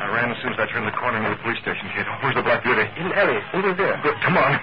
I 0.00 0.08
ran 0.16 0.32
as 0.32 0.40
soon 0.40 0.56
as 0.56 0.58
I 0.64 0.66
turned 0.72 0.88
the 0.88 0.96
corner 0.96 1.20
near 1.20 1.36
the 1.36 1.42
police 1.44 1.60
station, 1.60 1.92
kid. 1.92 2.08
Where's 2.24 2.40
the 2.40 2.46
Black 2.48 2.64
Beauty? 2.64 2.88
In 2.96 3.12
the 3.12 3.16
alley, 3.20 3.36
over 3.52 3.76
there. 3.76 4.00
Good. 4.00 4.16
Come 4.24 4.40
on. 4.40 4.56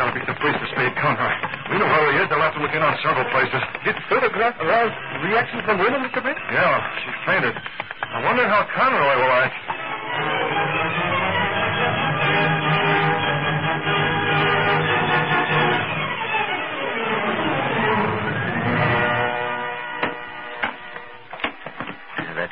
Gotta 0.00 0.16
beat 0.16 0.24
the 0.24 0.32
police 0.40 0.56
to 0.56 0.66
Spade 0.72 0.96
Conroy. 0.96 1.36
We 1.68 1.76
know 1.76 1.92
where 1.92 2.16
he 2.16 2.24
is. 2.24 2.32
They'll 2.32 2.40
have 2.40 2.56
to 2.56 2.62
look 2.64 2.72
in 2.72 2.80
on 2.80 2.96
several 3.04 3.28
places. 3.36 3.60
Did 3.84 4.00
photograph 4.08 4.56
arouse 4.64 4.96
reaction 5.20 5.60
from 5.68 5.84
women, 5.84 6.08
Mr. 6.08 6.24
Britt? 6.24 6.40
Yeah, 6.48 6.80
she 7.04 7.12
fainted. 7.28 7.52
I 7.52 8.24
wonder 8.24 8.48
how 8.48 8.64
Conroy 8.72 9.20
will 9.20 9.32
act. 9.44 9.75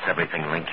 That's 0.04 0.20
everything, 0.20 0.44
Link. 0.52 0.68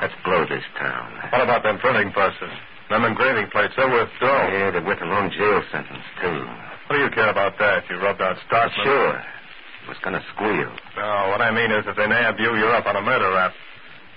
Let's 0.00 0.14
blow 0.24 0.48
this 0.48 0.64
town. 0.80 1.12
What 1.32 1.42
about 1.44 1.62
them 1.64 1.76
printing 1.78 2.12
presses? 2.12 2.48
Them 2.88 3.04
engraving 3.04 3.50
plates, 3.52 3.74
they're 3.76 3.88
worth 3.92 4.08
dough. 4.20 4.26
Oh, 4.26 4.48
yeah, 4.48 4.70
they're 4.70 4.80
with 4.84 5.02
a 5.02 5.04
long 5.04 5.28
jail 5.28 5.60
sentence, 5.70 6.00
too. 6.16 6.48
What 6.88 6.96
do 6.96 7.04
you 7.04 7.10
care 7.10 7.28
about 7.28 7.58
that? 7.58 7.84
You 7.90 8.00
rubbed 8.00 8.22
out 8.22 8.36
Stockman. 8.46 8.84
Sure. 8.84 9.20
I 9.20 9.88
was 9.88 9.98
going 10.00 10.16
to 10.16 10.24
squeal. 10.32 10.72
No, 10.96 11.28
what 11.28 11.44
I 11.44 11.52
mean 11.52 11.76
is 11.76 11.84
if 11.86 11.96
they 11.96 12.08
nabbed 12.08 12.40
you, 12.40 12.56
you're 12.56 12.72
up 12.74 12.86
on 12.86 12.96
a 12.96 13.02
murder 13.02 13.28
rap. 13.36 13.52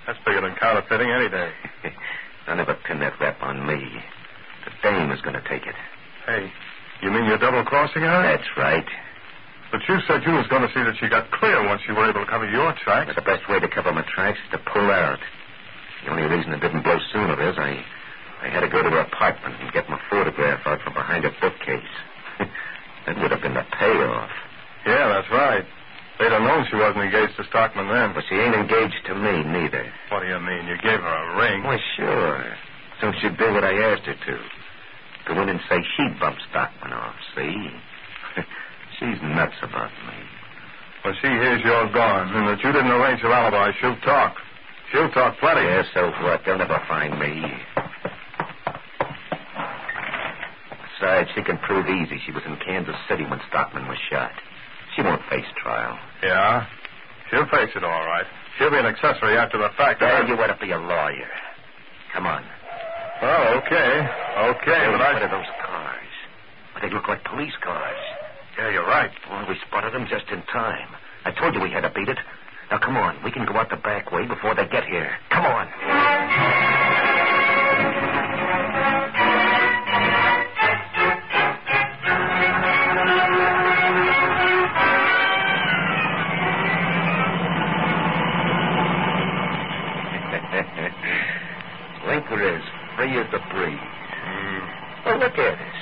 That's 0.07 0.19
bigger 0.25 0.39
than 0.39 0.55
counterfeiting 0.55 1.11
any 1.11 1.27
day. 1.27 1.51
Don't 2.47 2.59
ever 2.59 2.75
pin 2.87 2.99
that 3.01 3.19
rap 3.19 3.43
on 3.43 3.67
me. 3.67 3.83
The 4.63 4.71
dame 4.81 5.11
is 5.11 5.19
going 5.21 5.35
to 5.35 5.43
take 5.43 5.67
it. 5.67 5.75
Hey, 6.25 6.47
you 7.01 7.11
mean 7.11 7.25
you're 7.25 7.37
double-crossing 7.37 8.01
her? 8.01 8.21
That's 8.23 8.47
right. 8.55 8.87
But 9.71 9.83
you 9.87 9.99
said 10.07 10.23
you 10.23 10.31
was 10.31 10.47
going 10.47 10.63
to 10.63 10.71
see 10.71 10.79
that 10.79 10.95
she 10.95 11.09
got 11.11 11.29
clear 11.31 11.59
once 11.67 11.81
you 11.87 11.95
were 11.95 12.07
able 12.07 12.23
to 12.23 12.29
cover 12.29 12.47
your 12.47 12.71
tracks. 12.73 13.11
But 13.11 13.19
the 13.19 13.27
best 13.27 13.49
way 13.49 13.59
to 13.59 13.67
cover 13.67 13.91
my 13.91 14.05
tracks 14.07 14.39
is 14.39 14.51
to 14.51 14.59
pull 14.63 14.87
out. 14.91 15.19
The 16.05 16.11
only 16.11 16.23
reason 16.23 16.53
it 16.53 16.61
didn't 16.61 16.83
blow 16.83 16.97
sooner 17.11 17.35
is 17.35 17.57
I, 17.57 17.83
I 18.41 18.47
had 18.47 18.61
to 18.61 18.69
go 18.69 18.81
to 18.81 18.89
her 18.89 19.03
apartment 19.03 19.59
and 19.59 19.71
get 19.73 19.89
my 19.89 19.99
photograph 20.09 20.65
out 20.65 20.79
from 20.81 20.93
behind 20.93 21.25
a 21.25 21.31
bookcase. 21.41 21.95
that 22.39 23.19
would 23.19 23.31
have 23.31 23.41
been 23.41 23.55
the 23.55 23.65
payoff. 23.75 24.31
Yeah, 24.85 25.07
that's 25.09 25.29
right. 25.31 25.65
They'd 26.19 26.31
have 26.31 26.41
known 26.41 26.65
she 26.71 26.77
wasn't 26.77 27.03
engaged 27.03 27.35
to 27.37 27.43
Stockman 27.43 27.91
then. 27.91 28.13
But 28.15 28.23
she 28.29 28.35
ain't 28.35 28.55
engaged 28.55 29.03
to 29.05 29.15
me, 29.15 29.43
neither. 29.43 29.91
What 30.09 30.21
do 30.21 30.27
you 30.27 30.39
mean? 30.39 30.65
You 30.65 30.77
gave 30.79 31.03
her 31.03 31.17
a 31.27 31.37
ring. 31.37 31.63
Why, 31.63 31.77
sure. 31.97 32.55
So 33.01 33.11
she 33.21 33.29
did 33.29 33.53
what 33.53 33.63
I 33.63 33.75
asked 33.91 34.07
her 34.07 34.15
to. 34.15 34.35
Go 35.27 35.41
in 35.41 35.49
and 35.49 35.59
say 35.67 35.77
she 35.97 36.07
bumped 36.19 36.41
Stockman 36.49 36.93
off, 36.93 37.15
see? 37.35 37.69
She's 38.99 39.21
nuts 39.21 39.55
about 39.61 39.91
me. 40.07 40.17
When 41.03 41.13
she 41.21 41.27
hears 41.27 41.61
you're 41.63 41.91
gone 41.93 42.33
and 42.35 42.47
that 42.49 42.63
you 42.63 42.71
didn't 42.71 42.91
arrange 42.91 43.21
her 43.21 43.31
alibi, 43.31 43.71
she'll 43.79 43.95
talk. 44.01 44.35
She'll 44.91 45.11
talk 45.11 45.37
plenty. 45.39 45.61
Yeah, 45.61 45.83
so 45.93 46.09
what? 46.23 46.41
They'll 46.45 46.57
never 46.57 46.81
find 46.87 47.17
me. 47.19 47.43
Besides, 50.97 51.29
she 51.35 51.43
can 51.43 51.57
prove 51.59 51.85
easy 51.87 52.19
she 52.25 52.31
was 52.31 52.41
in 52.45 52.57
Kansas 52.65 52.95
City 53.07 53.23
when 53.25 53.39
Stockman 53.49 53.87
was 53.87 53.97
shot. 54.09 54.31
She 54.95 55.03
won't 55.03 55.21
face 55.29 55.45
trial. 55.61 55.97
Yeah? 56.23 56.65
She'll 57.29 57.45
face 57.47 57.69
it 57.75 57.83
all 57.83 58.05
right. 58.05 58.25
She'll 58.57 58.71
be 58.71 58.77
an 58.77 58.87
accessory 58.87 59.37
after 59.37 59.59
the 59.59 59.69
fact. 59.77 60.01
Well, 60.01 60.27
you 60.27 60.33
ought 60.35 60.47
to 60.47 60.57
be 60.59 60.71
a 60.71 60.79
lawyer. 60.79 61.29
Come 62.13 62.25
on. 62.25 62.43
Well, 63.21 63.57
okay. 63.61 64.07
Okay, 64.57 64.79
Hey, 64.79 64.89
but 64.91 65.01
I... 65.01 65.13
what 65.13 65.21
are 65.23 65.29
those 65.37 65.51
cars? 65.63 66.09
Well, 66.73 66.81
they 66.81 66.89
look 66.89 67.07
like 67.07 67.23
police 67.25 67.53
cars. 67.61 67.97
Yeah, 68.57 68.71
you're 68.71 68.87
right. 68.87 69.11
Boy, 69.29 69.45
we 69.49 69.55
spotted 69.67 69.93
them 69.93 70.07
just 70.09 70.27
in 70.29 70.41
time. 70.51 70.89
I 71.25 71.31
told 71.31 71.53
you 71.53 71.61
we 71.61 71.69
had 71.69 71.81
to 71.81 71.91
beat 71.91 72.09
it. 72.09 72.17
Now, 72.71 72.79
come 72.79 72.97
on. 72.97 73.23
We 73.23 73.31
can 73.31 73.45
go 73.45 73.53
out 73.53 73.69
the 73.69 73.77
back 73.77 74.11
way 74.11 74.25
before 74.25 74.55
they 74.55 74.67
get 74.67 74.83
here. 74.85 75.15
Come 75.29 75.45
on. 75.45 75.67
Linker 92.07 92.57
is 92.57 92.63
free 92.95 93.19
as 93.19 93.29
the 93.31 93.39
breeze. 93.53 93.77
Hmm. 93.77 94.59
Well, 95.05 95.19
look 95.19 95.37
at 95.37 95.59
us. 95.59 95.76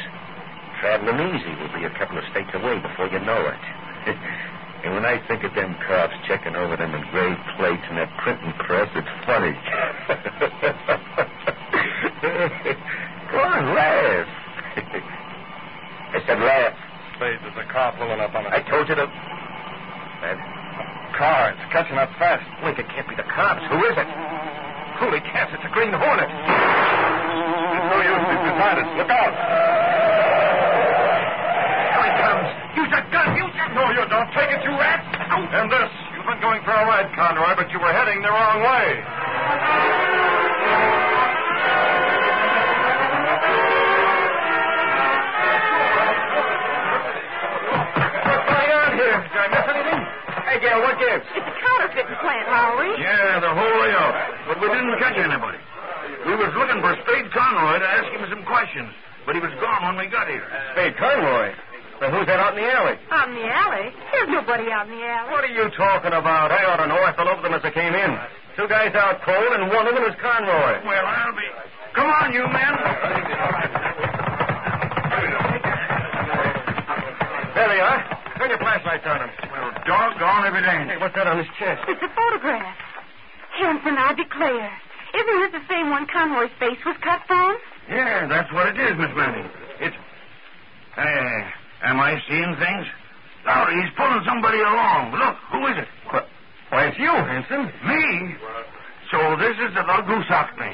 Easy. 0.96 1.52
We'll 1.60 1.76
be 1.76 1.84
a 1.84 1.92
couple 2.00 2.18
of 2.18 2.24
states 2.32 2.48
away 2.54 2.80
before 2.80 3.12
you 3.12 3.20
know 3.20 3.36
it. 3.36 3.60
and 4.88 4.96
when 4.96 5.04
I 5.04 5.20
think 5.28 5.44
of 5.44 5.54
them 5.54 5.76
cops 5.84 6.16
checking 6.24 6.56
over 6.56 6.78
them 6.78 6.96
engraved 6.96 7.44
plates 7.60 7.84
and 7.92 8.00
that 8.00 8.08
printing 8.24 8.54
press, 8.64 8.88
it's 8.96 9.12
funny. 9.28 9.52
Go 13.28 13.40
on, 13.44 13.76
laugh. 13.76 14.28
I 16.16 16.24
said 16.24 16.40
laugh. 16.40 16.80
Spade, 17.20 17.40
there's 17.44 17.60
a 17.60 17.68
car 17.68 17.92
pulling 18.00 18.22
up 18.22 18.34
on 18.34 18.48
us. 18.48 18.54
I 18.56 18.64
told 18.64 18.88
you 18.88 18.96
to. 18.96 19.04
That 19.04 20.40
car. 21.20 21.52
It's 21.52 21.74
catching 21.76 21.98
up 21.98 22.08
fast. 22.16 22.48
Link, 22.64 22.80
it 22.80 22.88
can't 22.88 23.10
be 23.10 23.16
the 23.16 23.28
cops. 23.28 23.68
Who 23.68 23.84
is 23.84 24.00
it? 24.00 24.08
Holy 24.96 25.20
cats, 25.20 25.52
it's 25.52 25.66
a 25.68 25.72
Green 25.76 25.92
Hornet. 25.92 26.32
Oh, 26.32 27.76
it's 27.76 27.88
no 27.92 28.00
use. 28.00 28.24
He's 28.32 28.44
beside 28.48 28.80
us. 28.80 28.88
Look 28.96 29.12
out. 29.12 29.65
Take 34.36 34.52
it, 34.52 34.64
you 34.64 34.72
rat. 34.76 35.00
And 35.32 35.72
this. 35.72 35.92
You've 36.16 36.26
been 36.28 36.42
going 36.42 36.62
for 36.64 36.72
a 36.72 36.84
ride, 36.86 37.08
Conroy, 37.16 37.56
but 37.56 37.72
you 37.72 37.80
were 37.80 37.92
heading 37.94 38.22
the 38.22 38.30
wrong 38.30 38.60
way. 38.62 40.06
What's 48.26 48.46
going 48.50 48.72
on 48.76 48.90
here? 49.00 49.18
Did 49.32 49.40
I 49.40 49.48
miss 49.54 49.66
anything? 49.72 50.02
Hey, 50.50 50.58
Gail, 50.60 50.80
what 50.84 50.96
gives? 51.00 51.26
It's 51.36 51.48
a 51.48 51.56
counterfeiting 51.62 52.18
plant, 52.20 52.46
Lowry. 52.50 52.92
Yeah, 53.00 53.40
the 53.40 53.54
whole 53.54 53.76
way 53.80 53.92
out. 53.96 54.14
But 54.50 54.58
we 54.60 54.68
didn't 54.68 54.98
catch 55.00 55.18
anybody. 55.18 55.60
We 56.26 56.34
was 56.36 56.52
looking 56.58 56.80
for 56.82 56.92
Spade 57.06 57.30
Conroy 57.32 57.80
to 57.80 57.88
ask 57.88 58.08
him 58.12 58.24
some 58.30 58.44
questions. 58.46 58.92
but 59.26 59.34
he 59.36 59.42
was 59.42 59.54
gone 59.62 59.82
when 59.90 59.98
we 59.98 60.08
got 60.12 60.28
here. 60.28 60.46
Spade 60.74 60.98
Conroy. 60.98 61.54
But 62.00 62.12
who's 62.12 62.28
that 62.28 62.40
out 62.44 62.58
in 62.58 62.64
the 62.64 62.68
alley? 62.68 63.00
Out 63.10 63.30
in 63.30 63.36
the 63.36 63.48
alley? 63.48 63.88
There's 64.12 64.30
nobody 64.30 64.68
out 64.72 64.88
in 64.88 65.00
the 65.00 65.04
alley. 65.06 65.32
What 65.32 65.44
are 65.48 65.56
you 65.56 65.72
talking 65.78 66.12
about? 66.12 66.52
I 66.52 66.64
ought 66.68 66.84
to 66.84 66.88
know. 66.88 67.00
I 67.00 67.16
fell 67.16 67.30
over 67.30 67.42
them 67.42 67.54
as 67.56 67.64
I 67.64 67.72
came 67.72 67.96
in. 67.96 68.12
Two 68.60 68.68
guys 68.68 68.92
out 68.96 69.22
cold, 69.24 69.52
and 69.56 69.72
one 69.72 69.88
of 69.88 69.96
them 69.96 70.04
is 70.04 70.16
Conroy. 70.20 70.84
Well, 70.84 71.06
I'll 71.08 71.36
be. 71.36 71.48
Come 71.96 72.08
on, 72.12 72.34
you 72.36 72.44
men. 72.52 72.74
There 77.56 77.70
they 77.72 77.80
are. 77.80 78.00
Turn 78.38 78.50
your 78.52 78.60
flashlights 78.60 79.08
on 79.08 79.20
them. 79.24 79.32
Well, 79.52 79.72
doggone 79.88 80.52
if 80.52 80.56
it 80.60 80.68
ain't. 80.68 80.90
Hey, 80.92 80.98
what's 81.00 81.16
that 81.16 81.28
on 81.28 81.38
his 81.40 81.48
chest? 81.58 81.80
It's 81.88 82.04
a 82.04 82.12
photograph. 82.12 82.76
Hanson, 83.56 83.96
I 83.96 84.12
declare. 84.14 84.72
Isn't 85.16 85.40
this 85.48 85.64
the 85.64 85.66
same 85.72 85.90
one 85.90 86.08
Conroy's 86.12 86.52
face 86.60 86.80
was 86.86 86.98
cut 87.00 87.22
from? 87.28 87.56
Yeah, 87.88 88.28
that's 88.28 88.52
what 88.52 88.68
it 88.68 88.76
is, 88.76 88.98
Miss 89.00 89.16
Manning. 89.16 89.48
It's. 89.80 89.96
Hey, 90.96 91.48
am 91.86 92.00
I 92.00 92.20
seeing 92.28 92.56
things? 92.58 92.86
Oh, 93.48 93.66
he's 93.70 93.92
pulling 93.96 94.24
somebody 94.26 94.58
along. 94.60 95.14
Look, 95.14 95.36
who 95.54 95.62
is 95.70 95.78
it? 95.78 95.90
Why, 96.70 96.90
it's 96.90 96.98
you, 96.98 97.14
Hanson. 97.14 97.70
Me? 97.86 98.36
So 99.12 99.38
this 99.38 99.54
is 99.62 99.70
the 99.78 99.86
lug 99.86 100.06
who 100.10 100.18
socked 100.28 100.58
me. 100.60 100.74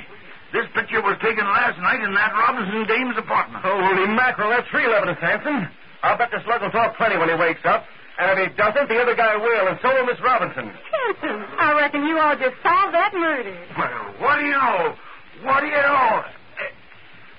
This 0.53 0.65
picture 0.73 1.01
was 1.03 1.17
taken 1.21 1.43
last 1.45 1.79
night 1.79 1.99
in 2.03 2.13
that 2.15 2.31
Robinson 2.33 2.87
dame's 2.87 3.17
apartment. 3.17 3.63
Oh, 3.67 3.75
holy 3.75 4.07
mackerel, 4.15 4.49
that's 4.49 4.71
real 4.73 4.91
evidence, 4.91 5.19
Hanson. 5.19 5.67
I'll 6.03 6.17
bet 6.17 6.31
the 6.31 6.39
slug 6.43 6.61
will 6.61 6.71
talk 6.71 6.95
plenty 6.97 7.17
when 7.17 7.29
he 7.29 7.35
wakes 7.35 7.61
up. 7.65 7.85
And 8.19 8.39
if 8.39 8.51
he 8.51 8.55
doesn't, 8.55 8.87
the 8.89 8.99
other 9.01 9.15
guy 9.15 9.35
will, 9.35 9.67
and 9.67 9.79
so 9.81 9.87
will 9.93 10.05
Miss 10.05 10.19
Robinson. 10.19 10.71
Hanson, 10.71 11.43
I 11.59 11.73
reckon 11.79 12.03
you 12.07 12.19
all 12.19 12.35
just 12.35 12.55
solved 12.63 12.93
that 12.93 13.13
murder. 13.13 13.55
Well, 13.77 14.15
what 14.19 14.39
do 14.39 14.45
you 14.45 14.51
know? 14.51 14.95
What 15.43 15.59
do 15.61 15.67
you 15.67 15.73
know? 15.81 16.23
Eh, 16.59 16.71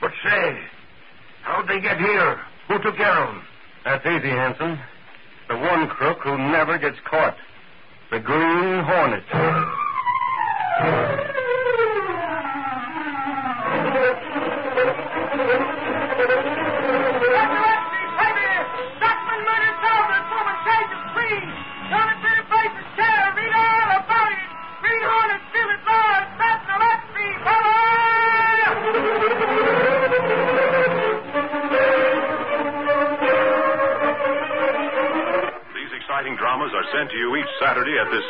But 0.00 0.12
say, 0.24 0.58
how'd 1.42 1.68
they 1.68 1.80
get 1.80 1.98
here? 1.98 2.40
Who 2.68 2.78
took 2.82 2.96
care 2.96 3.16
of 3.24 3.28
them? 3.34 3.42
That's 3.84 4.06
easy, 4.06 4.28
Hanson. 4.28 4.78
The 5.48 5.56
one 5.56 5.88
crook 5.88 6.18
who 6.22 6.38
never 6.38 6.78
gets 6.78 6.98
caught. 7.04 7.36
The 8.10 8.20
Green 8.20 8.84
Hornet. 8.84 9.24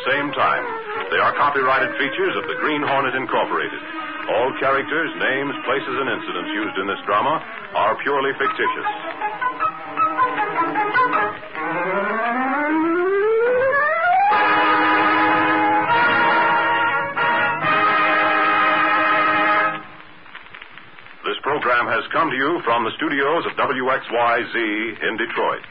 Same 0.07 0.31
time. 0.35 0.65
They 1.11 1.19
are 1.19 1.31
copyrighted 1.35 1.95
features 1.95 2.35
of 2.35 2.43
the 2.47 2.55
Green 2.59 2.83
Hornet 2.83 3.15
Incorporated. 3.15 3.79
All 4.29 4.51
characters, 4.59 5.11
names, 5.19 5.55
places, 5.63 5.95
and 5.95 6.07
incidents 6.11 6.51
used 6.51 6.77
in 6.79 6.87
this 6.87 6.99
drama 7.05 7.39
are 7.75 7.95
purely 8.03 8.31
fictitious. 8.35 8.89
This 21.23 21.39
program 21.43 21.87
has 21.87 22.03
come 22.11 22.29
to 22.29 22.35
you 22.35 22.59
from 22.63 22.83
the 22.83 22.91
studios 22.95 23.45
of 23.47 23.55
WXYZ 23.55 24.55
in 25.03 25.17
Detroit. 25.17 25.63